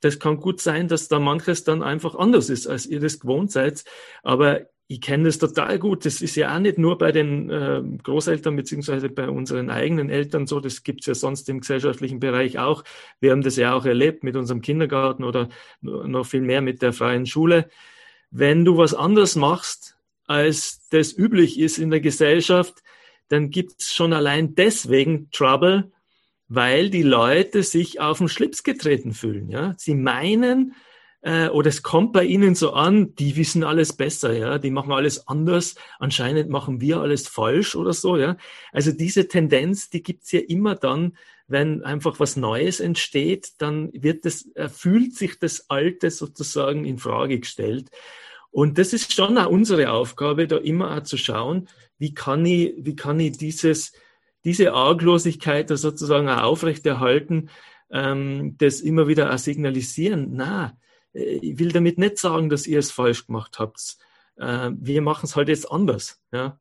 [0.00, 3.50] das kann gut sein, dass da manches dann einfach anders ist, als ihr das gewohnt
[3.50, 3.84] seid.
[4.22, 6.04] Aber ich kenne das total gut.
[6.04, 10.48] Das ist ja auch nicht nur bei den äh, Großeltern beziehungsweise bei unseren eigenen Eltern
[10.48, 10.58] so.
[10.58, 12.82] Das gibt's ja sonst im gesellschaftlichen Bereich auch.
[13.20, 15.48] Wir haben das ja auch erlebt mit unserem Kindergarten oder
[15.80, 17.70] noch viel mehr mit der freien Schule.
[18.32, 22.82] Wenn du was anders machst, als das üblich ist in der Gesellschaft,
[23.28, 25.92] dann gibt's schon allein deswegen Trouble,
[26.48, 29.50] weil die Leute sich auf den Schlips getreten fühlen.
[29.50, 29.72] Ja?
[29.78, 30.74] Sie meinen,
[31.22, 34.92] äh, oder es kommt bei ihnen so an, die wissen alles besser, ja, die machen
[34.92, 38.36] alles anders, anscheinend machen wir alles falsch oder so, ja.
[38.72, 41.16] Also diese Tendenz, die gibt's ja immer dann,
[41.46, 46.98] wenn einfach was Neues entsteht, dann wird das, äh, fühlt sich das Alte sozusagen in
[46.98, 47.90] Frage gestellt.
[48.52, 51.68] Und das ist schon auch unsere Aufgabe, da immer auch zu schauen,
[51.98, 53.92] wie kann ich, wie kann ich dieses,
[54.44, 57.50] diese Arglosigkeit da sozusagen auch aufrechterhalten,
[57.92, 60.30] ähm, das immer wieder auch signalisieren.
[60.32, 60.76] Na,
[61.12, 63.96] ich will damit nicht sagen, dass ihr es falsch gemacht habt.
[64.36, 66.20] Äh, wir machen es halt jetzt anders.
[66.32, 66.58] Ja?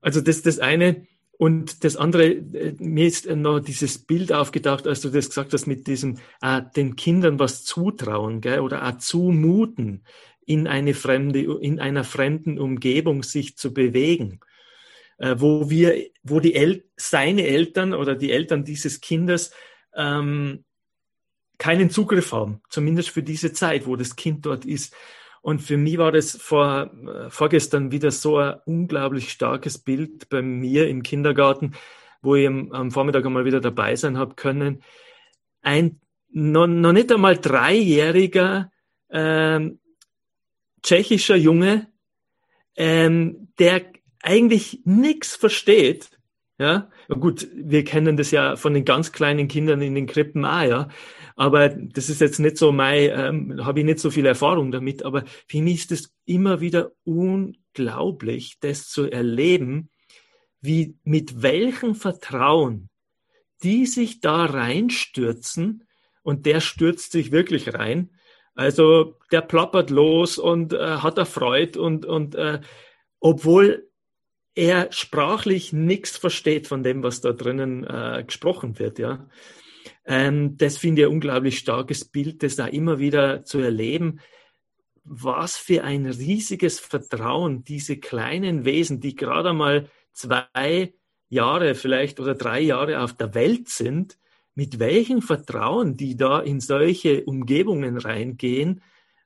[0.00, 1.06] Also das das eine.
[1.36, 5.66] Und das andere, äh, mir ist noch dieses Bild aufgedacht, als du das gesagt hast,
[5.66, 10.04] mit diesem äh, den Kindern was zutrauen gell, oder auch zumuten,
[10.46, 14.40] in eine fremde, in einer fremden Umgebung sich zu bewegen,
[15.18, 19.52] äh, wo wir, wo die El seine Eltern oder die Eltern dieses Kindes
[19.96, 20.64] ähm,
[21.58, 24.94] keinen Zugriff haben, zumindest für diese Zeit, wo das Kind dort ist.
[25.42, 30.40] Und für mich war das vor, äh, vorgestern wieder so ein unglaublich starkes Bild bei
[30.42, 31.72] mir im Kindergarten,
[32.22, 34.82] wo ich am, am Vormittag einmal wieder dabei sein habe können.
[35.60, 36.00] Ein
[36.30, 38.72] noch, noch nicht einmal dreijähriger
[39.10, 39.78] ähm,
[40.82, 41.88] tschechischer Junge,
[42.76, 43.82] ähm, der
[44.20, 46.10] eigentlich nichts versteht.
[46.58, 50.62] Ja, gut, wir kennen das ja von den ganz kleinen Kindern in den Krippen auch,
[50.62, 50.88] ja.
[51.36, 55.04] Aber das ist jetzt nicht so mein, ähm, habe ich nicht so viel Erfahrung damit,
[55.04, 59.90] aber für mich ist es immer wieder unglaublich, das zu erleben,
[60.60, 62.88] wie mit welchem Vertrauen
[63.62, 65.86] die sich da reinstürzen
[66.22, 68.10] und der stürzt sich wirklich rein.
[68.54, 72.60] Also der plappert los und äh, hat er Freude und, und äh,
[73.20, 73.88] obwohl
[74.54, 79.28] er sprachlich nichts versteht von dem, was da drinnen äh, gesprochen wird, ja.
[80.06, 84.20] Ähm, das finde ich ein unglaublich starkes Bild, das da immer wieder zu erleben.
[85.04, 90.94] Was für ein riesiges Vertrauen diese kleinen Wesen, die gerade mal zwei
[91.28, 94.18] Jahre vielleicht oder drei Jahre auf der Welt sind,
[94.54, 98.82] mit welchem Vertrauen die da in solche Umgebungen reingehen,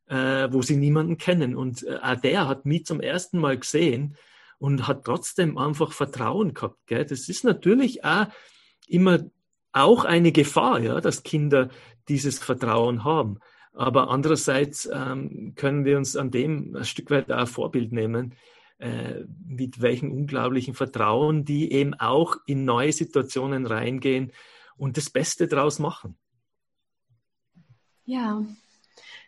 [0.08, 1.54] äh, wo sie niemanden kennen.
[1.54, 4.16] Und äh, der hat mich zum ersten Mal gesehen
[4.58, 6.78] und hat trotzdem einfach Vertrauen gehabt.
[6.86, 7.04] Gell?
[7.04, 8.26] Das ist natürlich auch
[8.86, 9.20] immer
[9.72, 11.68] auch eine Gefahr, ja, dass Kinder
[12.08, 13.38] dieses Vertrauen haben.
[13.72, 18.34] Aber andererseits ähm, können wir uns an dem ein Stück weit auch Vorbild nehmen,
[18.78, 24.32] äh, mit welchem unglaublichen Vertrauen die eben auch in neue Situationen reingehen
[24.76, 26.16] und das Beste draus machen.
[28.04, 28.42] Ja,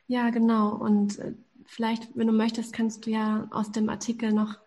[0.07, 0.74] ja, genau.
[0.74, 1.34] Und äh,
[1.66, 4.59] vielleicht, wenn du möchtest, kannst du ja aus dem Artikel noch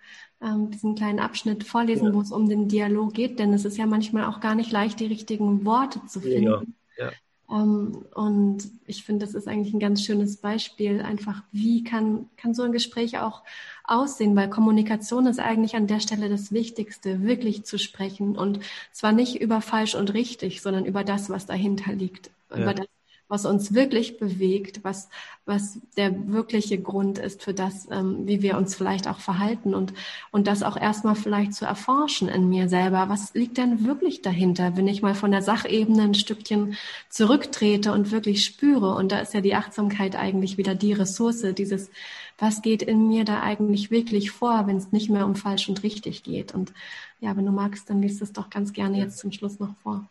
[0.43, 2.13] ähm, diesen kleinen Abschnitt vorlesen, ja.
[2.13, 4.99] wo es um den Dialog geht, denn es ist ja manchmal auch gar nicht leicht,
[4.99, 6.43] die richtigen Worte zu finden.
[6.43, 6.63] Ja,
[6.97, 7.11] ja.
[7.49, 12.53] Ähm, und ich finde, das ist eigentlich ein ganz schönes Beispiel, einfach wie kann, kann
[12.53, 13.43] so ein Gespräch auch
[13.85, 18.59] aussehen, weil Kommunikation ist eigentlich an der Stelle das Wichtigste, wirklich zu sprechen und
[18.91, 22.87] zwar nicht über falsch und richtig, sondern über das, was dahinter liegt, über das,
[23.33, 25.09] was uns wirklich bewegt, was,
[25.47, 29.91] was der wirkliche Grund ist für das, ähm, wie wir uns vielleicht auch verhalten und,
[30.29, 33.09] und das auch erstmal vielleicht zu erforschen in mir selber.
[33.09, 36.77] Was liegt denn wirklich dahinter, wenn ich mal von der Sachebene ein Stückchen
[37.09, 38.93] zurücktrete und wirklich spüre?
[38.93, 41.89] Und da ist ja die Achtsamkeit eigentlich wieder die Ressource, dieses,
[42.37, 45.81] was geht in mir da eigentlich wirklich vor, wenn es nicht mehr um falsch und
[45.81, 46.53] richtig geht?
[46.53, 46.71] Und
[47.19, 50.05] ja, wenn du magst, dann liest es doch ganz gerne jetzt zum Schluss noch vor.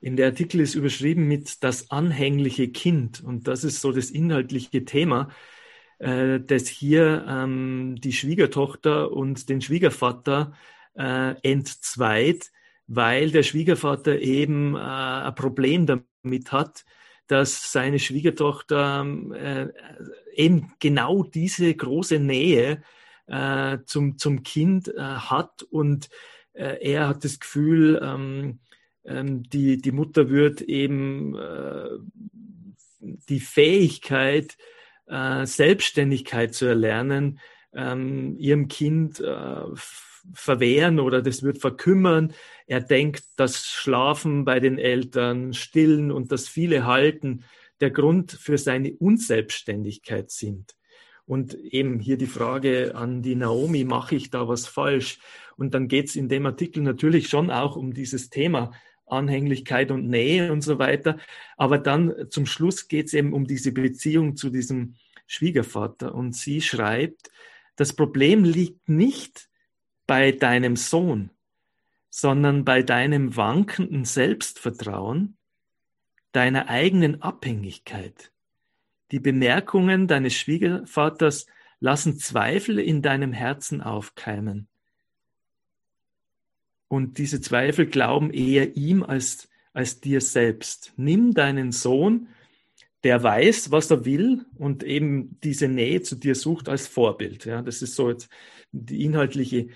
[0.00, 3.22] In der Artikel ist überschrieben mit das anhängliche Kind.
[3.22, 5.28] Und das ist so das inhaltliche Thema,
[5.98, 10.54] äh, das hier ähm, die Schwiegertochter und den Schwiegervater
[10.94, 12.50] äh, entzweit,
[12.86, 16.84] weil der Schwiegervater eben äh, ein Problem damit hat,
[17.26, 19.68] dass seine Schwiegertochter äh,
[20.34, 22.82] eben genau diese große Nähe
[23.26, 25.62] äh, zum, zum Kind äh, hat.
[25.62, 26.08] Und
[26.54, 28.60] äh, er hat das Gefühl, ähm,
[29.04, 31.88] ähm, die, die Mutter wird eben äh,
[33.00, 34.56] die Fähigkeit,
[35.06, 37.40] äh, Selbstständigkeit zu erlernen,
[37.72, 39.62] ähm, ihrem Kind äh,
[40.34, 42.32] verwehren oder das wird verkümmern.
[42.66, 47.44] Er denkt, dass Schlafen bei den Eltern, Stillen und das viele Halten
[47.80, 50.76] der Grund für seine Unselbstständigkeit sind.
[51.24, 55.20] Und eben hier die Frage an die Naomi, mache ich da was falsch?
[55.56, 58.72] Und dann geht es in dem Artikel natürlich schon auch um dieses Thema
[59.12, 61.18] Anhänglichkeit und Nähe und so weiter.
[61.56, 64.94] Aber dann zum Schluss geht es eben um diese Beziehung zu diesem
[65.26, 66.14] Schwiegervater.
[66.14, 67.30] Und sie schreibt,
[67.76, 69.48] das Problem liegt nicht
[70.06, 71.30] bei deinem Sohn,
[72.08, 75.36] sondern bei deinem wankenden Selbstvertrauen,
[76.32, 78.32] deiner eigenen Abhängigkeit.
[79.12, 81.46] Die Bemerkungen deines Schwiegervaters
[81.80, 84.68] lassen Zweifel in deinem Herzen aufkeimen.
[86.90, 90.92] Und diese Zweifel glauben eher ihm als, als dir selbst.
[90.96, 92.26] Nimm deinen Sohn,
[93.04, 97.44] der weiß, was er will und eben diese Nähe zu dir sucht als Vorbild.
[97.44, 98.28] Ja, das ist so jetzt
[98.72, 99.68] die inhaltliche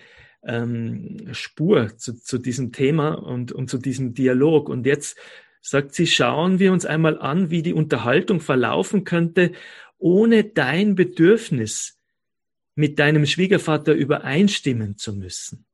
[0.42, 4.68] ähm, Spur zu, zu diesem Thema und, und zu diesem Dialog.
[4.68, 5.16] Und jetzt
[5.60, 9.52] sagt sie, schauen wir uns einmal an, wie die Unterhaltung verlaufen könnte,
[9.98, 11.96] ohne dein Bedürfnis
[12.74, 15.64] mit deinem Schwiegervater übereinstimmen zu müssen.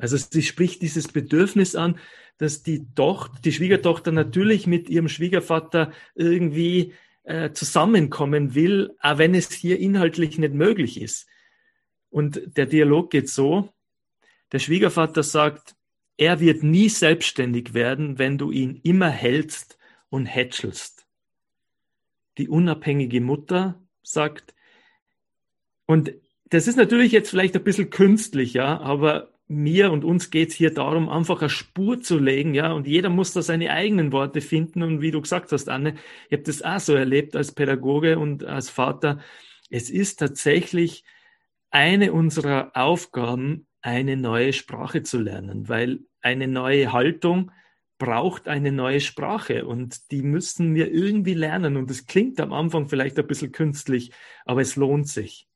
[0.00, 1.98] Also sie spricht dieses Bedürfnis an,
[2.38, 6.94] dass die Tochter, die Schwiegertochter natürlich mit ihrem Schwiegervater irgendwie
[7.24, 11.28] äh, zusammenkommen will, auch wenn es hier inhaltlich nicht möglich ist.
[12.08, 13.68] Und der Dialog geht so,
[14.52, 15.76] der Schwiegervater sagt,
[16.16, 19.78] er wird nie selbstständig werden, wenn du ihn immer hältst
[20.08, 21.06] und hätschelst.
[22.36, 24.54] Die unabhängige Mutter sagt,
[25.86, 26.12] und
[26.46, 30.54] das ist natürlich jetzt vielleicht ein bisschen künstlich, ja, aber mir und uns geht es
[30.54, 34.40] hier darum, einfach eine Spur zu legen, ja, und jeder muss da seine eigenen Worte
[34.40, 34.82] finden.
[34.82, 35.96] Und wie du gesagt hast, Anne,
[36.28, 39.18] ich habe das auch so erlebt als Pädagoge und als Vater.
[39.68, 41.04] Es ist tatsächlich
[41.70, 47.50] eine unserer Aufgaben, eine neue Sprache zu lernen, weil eine neue Haltung
[47.98, 51.76] braucht eine neue Sprache und die müssen wir irgendwie lernen.
[51.76, 54.12] Und es klingt am Anfang vielleicht ein bisschen künstlich,
[54.44, 55.49] aber es lohnt sich.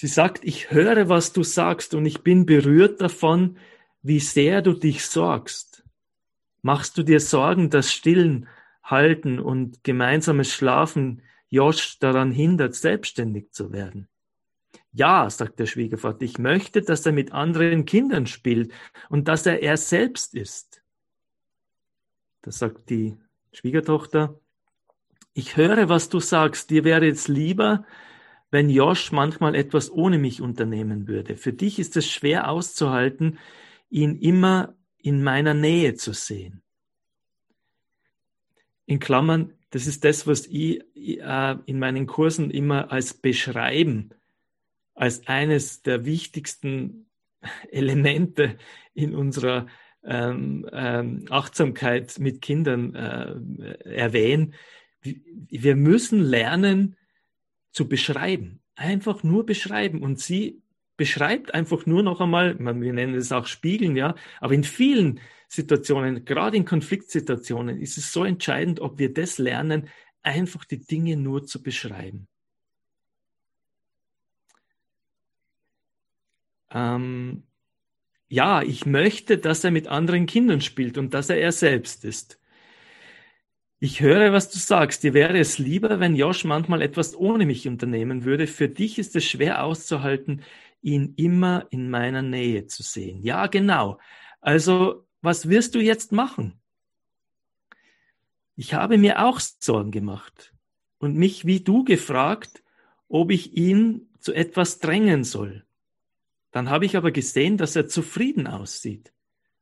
[0.00, 3.58] Sie sagt, ich höre, was du sagst und ich bin berührt davon,
[4.00, 5.82] wie sehr du dich sorgst.
[6.62, 8.48] Machst du dir Sorgen, dass Stillen,
[8.84, 14.06] Halten und gemeinsames Schlafen Josh daran hindert, selbstständig zu werden?
[14.92, 18.70] Ja, sagt der Schwiegervater, ich möchte, dass er mit anderen Kindern spielt
[19.08, 20.80] und dass er er selbst ist.
[22.42, 23.16] Da sagt die
[23.52, 24.38] Schwiegertochter,
[25.32, 27.84] ich höre, was du sagst, dir wäre jetzt lieber,
[28.50, 31.36] wenn Josh manchmal etwas ohne mich unternehmen würde.
[31.36, 33.38] Für dich ist es schwer auszuhalten,
[33.90, 36.62] ihn immer in meiner Nähe zu sehen.
[38.86, 44.14] In Klammern, das ist das, was ich äh, in meinen Kursen immer als Beschreiben
[44.98, 47.06] als eines der wichtigsten
[47.70, 48.58] Elemente
[48.94, 49.66] in unserer
[50.04, 54.54] ähm, ähm, Achtsamkeit mit Kindern äh, erwähnen.
[55.02, 56.96] Wir müssen lernen
[57.78, 60.02] zu beschreiben, einfach nur beschreiben.
[60.02, 60.60] Und sie
[60.96, 66.24] beschreibt einfach nur noch einmal, wir nennen es auch Spiegeln, ja, aber in vielen Situationen,
[66.24, 69.88] gerade in Konfliktsituationen, ist es so entscheidend, ob wir das lernen,
[70.22, 72.26] einfach die Dinge nur zu beschreiben.
[76.70, 77.44] ähm,
[78.28, 82.40] ja, ich möchte, dass er mit anderen Kindern spielt und dass er er selbst ist.
[83.80, 85.04] Ich höre, was du sagst.
[85.04, 88.48] Dir wäre es lieber, wenn Josh manchmal etwas ohne mich unternehmen würde.
[88.48, 90.42] Für dich ist es schwer auszuhalten,
[90.82, 93.22] ihn immer in meiner Nähe zu sehen.
[93.22, 93.98] Ja, genau.
[94.40, 96.60] Also, was wirst du jetzt machen?
[98.56, 100.54] Ich habe mir auch Sorgen gemacht
[100.98, 102.64] und mich wie du gefragt,
[103.08, 105.64] ob ich ihn zu etwas drängen soll.
[106.50, 109.12] Dann habe ich aber gesehen, dass er zufrieden aussieht.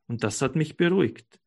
[0.06, 1.38] Und das hat mich beruhigt.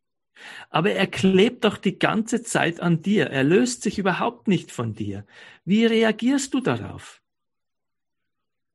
[0.70, 3.28] Aber er klebt doch die ganze Zeit an dir.
[3.28, 5.26] Er löst sich überhaupt nicht von dir.
[5.66, 7.22] Wie reagierst du darauf?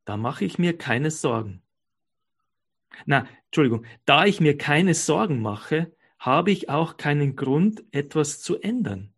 [0.05, 1.63] Da mache ich mir keine Sorgen.
[3.07, 8.61] Na, Entschuldigung, da ich mir keine Sorgen mache, habe ich auch keinen Grund, etwas zu
[8.61, 9.13] ändern.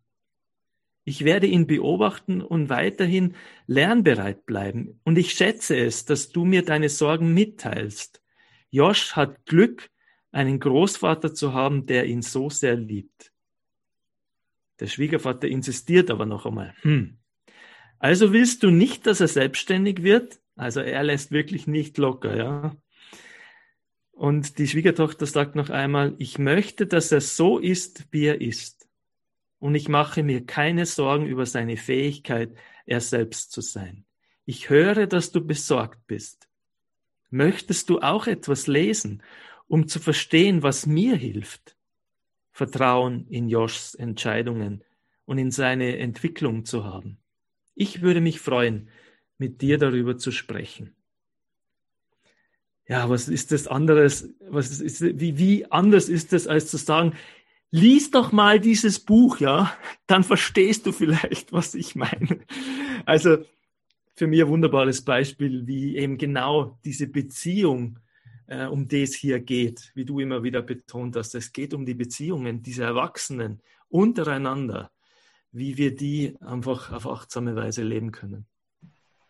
[1.03, 3.35] Ich werde ihn beobachten und weiterhin
[3.65, 4.99] lernbereit bleiben.
[5.05, 8.21] Und ich schätze es, dass du mir deine Sorgen mitteilst.
[8.71, 9.89] Josh hat Glück,
[10.37, 13.31] einen Großvater zu haben, der ihn so sehr liebt.
[14.79, 16.75] Der Schwiegervater insistiert aber noch einmal.
[16.81, 17.17] Hm.
[17.97, 20.39] Also willst du nicht, dass er selbstständig wird?
[20.55, 22.75] Also er lässt wirklich nicht locker, ja.
[24.11, 28.87] Und die Schwiegertochter sagt noch einmal, ich möchte, dass er so ist, wie er ist
[29.59, 34.05] und ich mache mir keine Sorgen über seine Fähigkeit, er selbst zu sein.
[34.45, 36.47] Ich höre, dass du besorgt bist.
[37.29, 39.23] Möchtest du auch etwas lesen,
[39.67, 41.75] um zu verstehen, was mir hilft?
[42.51, 44.83] Vertrauen in Joshs Entscheidungen
[45.25, 47.19] und in seine Entwicklung zu haben.
[47.75, 48.89] Ich würde mich freuen,
[49.37, 50.95] mit dir darüber zu sprechen.
[52.87, 54.33] Ja, was ist das anderes?
[54.39, 57.13] Was ist, wie, wie anders ist das, als zu sagen,
[57.69, 59.75] lies doch mal dieses Buch, ja,
[60.07, 62.39] dann verstehst du vielleicht, was ich meine.
[63.05, 63.37] Also
[64.15, 67.99] für mich ein wunderbares Beispiel, wie eben genau diese Beziehung,
[68.47, 71.93] äh, um es hier geht, wie du immer wieder betont hast, es geht um die
[71.93, 74.91] Beziehungen dieser Erwachsenen untereinander,
[75.51, 78.47] wie wir die einfach auf achtsame Weise leben können.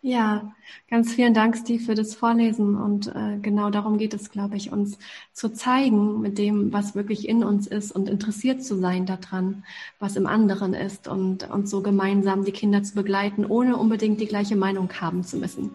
[0.08, 0.53] Ja,
[0.89, 2.78] ganz vielen Dank, Steve, für das Vorlesen.
[2.78, 4.97] Und äh, genau darum geht es, glaube ich, uns
[5.34, 9.66] zu zeigen mit dem, was wirklich in uns ist und interessiert zu sein daran,
[9.99, 14.28] was im anderen ist und, und so gemeinsam die Kinder zu begleiten, ohne unbedingt die
[14.28, 15.72] gleiche Meinung haben zu müssen.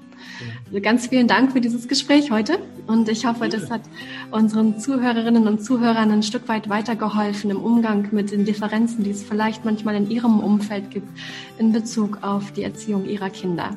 [0.64, 2.58] Also ganz vielen Dank für dieses Gespräch heute.
[2.86, 3.82] Und ich hoffe, das hat
[4.30, 9.22] unseren Zuhörerinnen und Zuhörern ein Stück weit weitergeholfen im Umgang mit den Differenzen, die es
[9.22, 11.08] vielleicht manchmal in ihrem Umfeld gibt
[11.58, 13.76] in Bezug auf die Erziehung ihrer Kinder.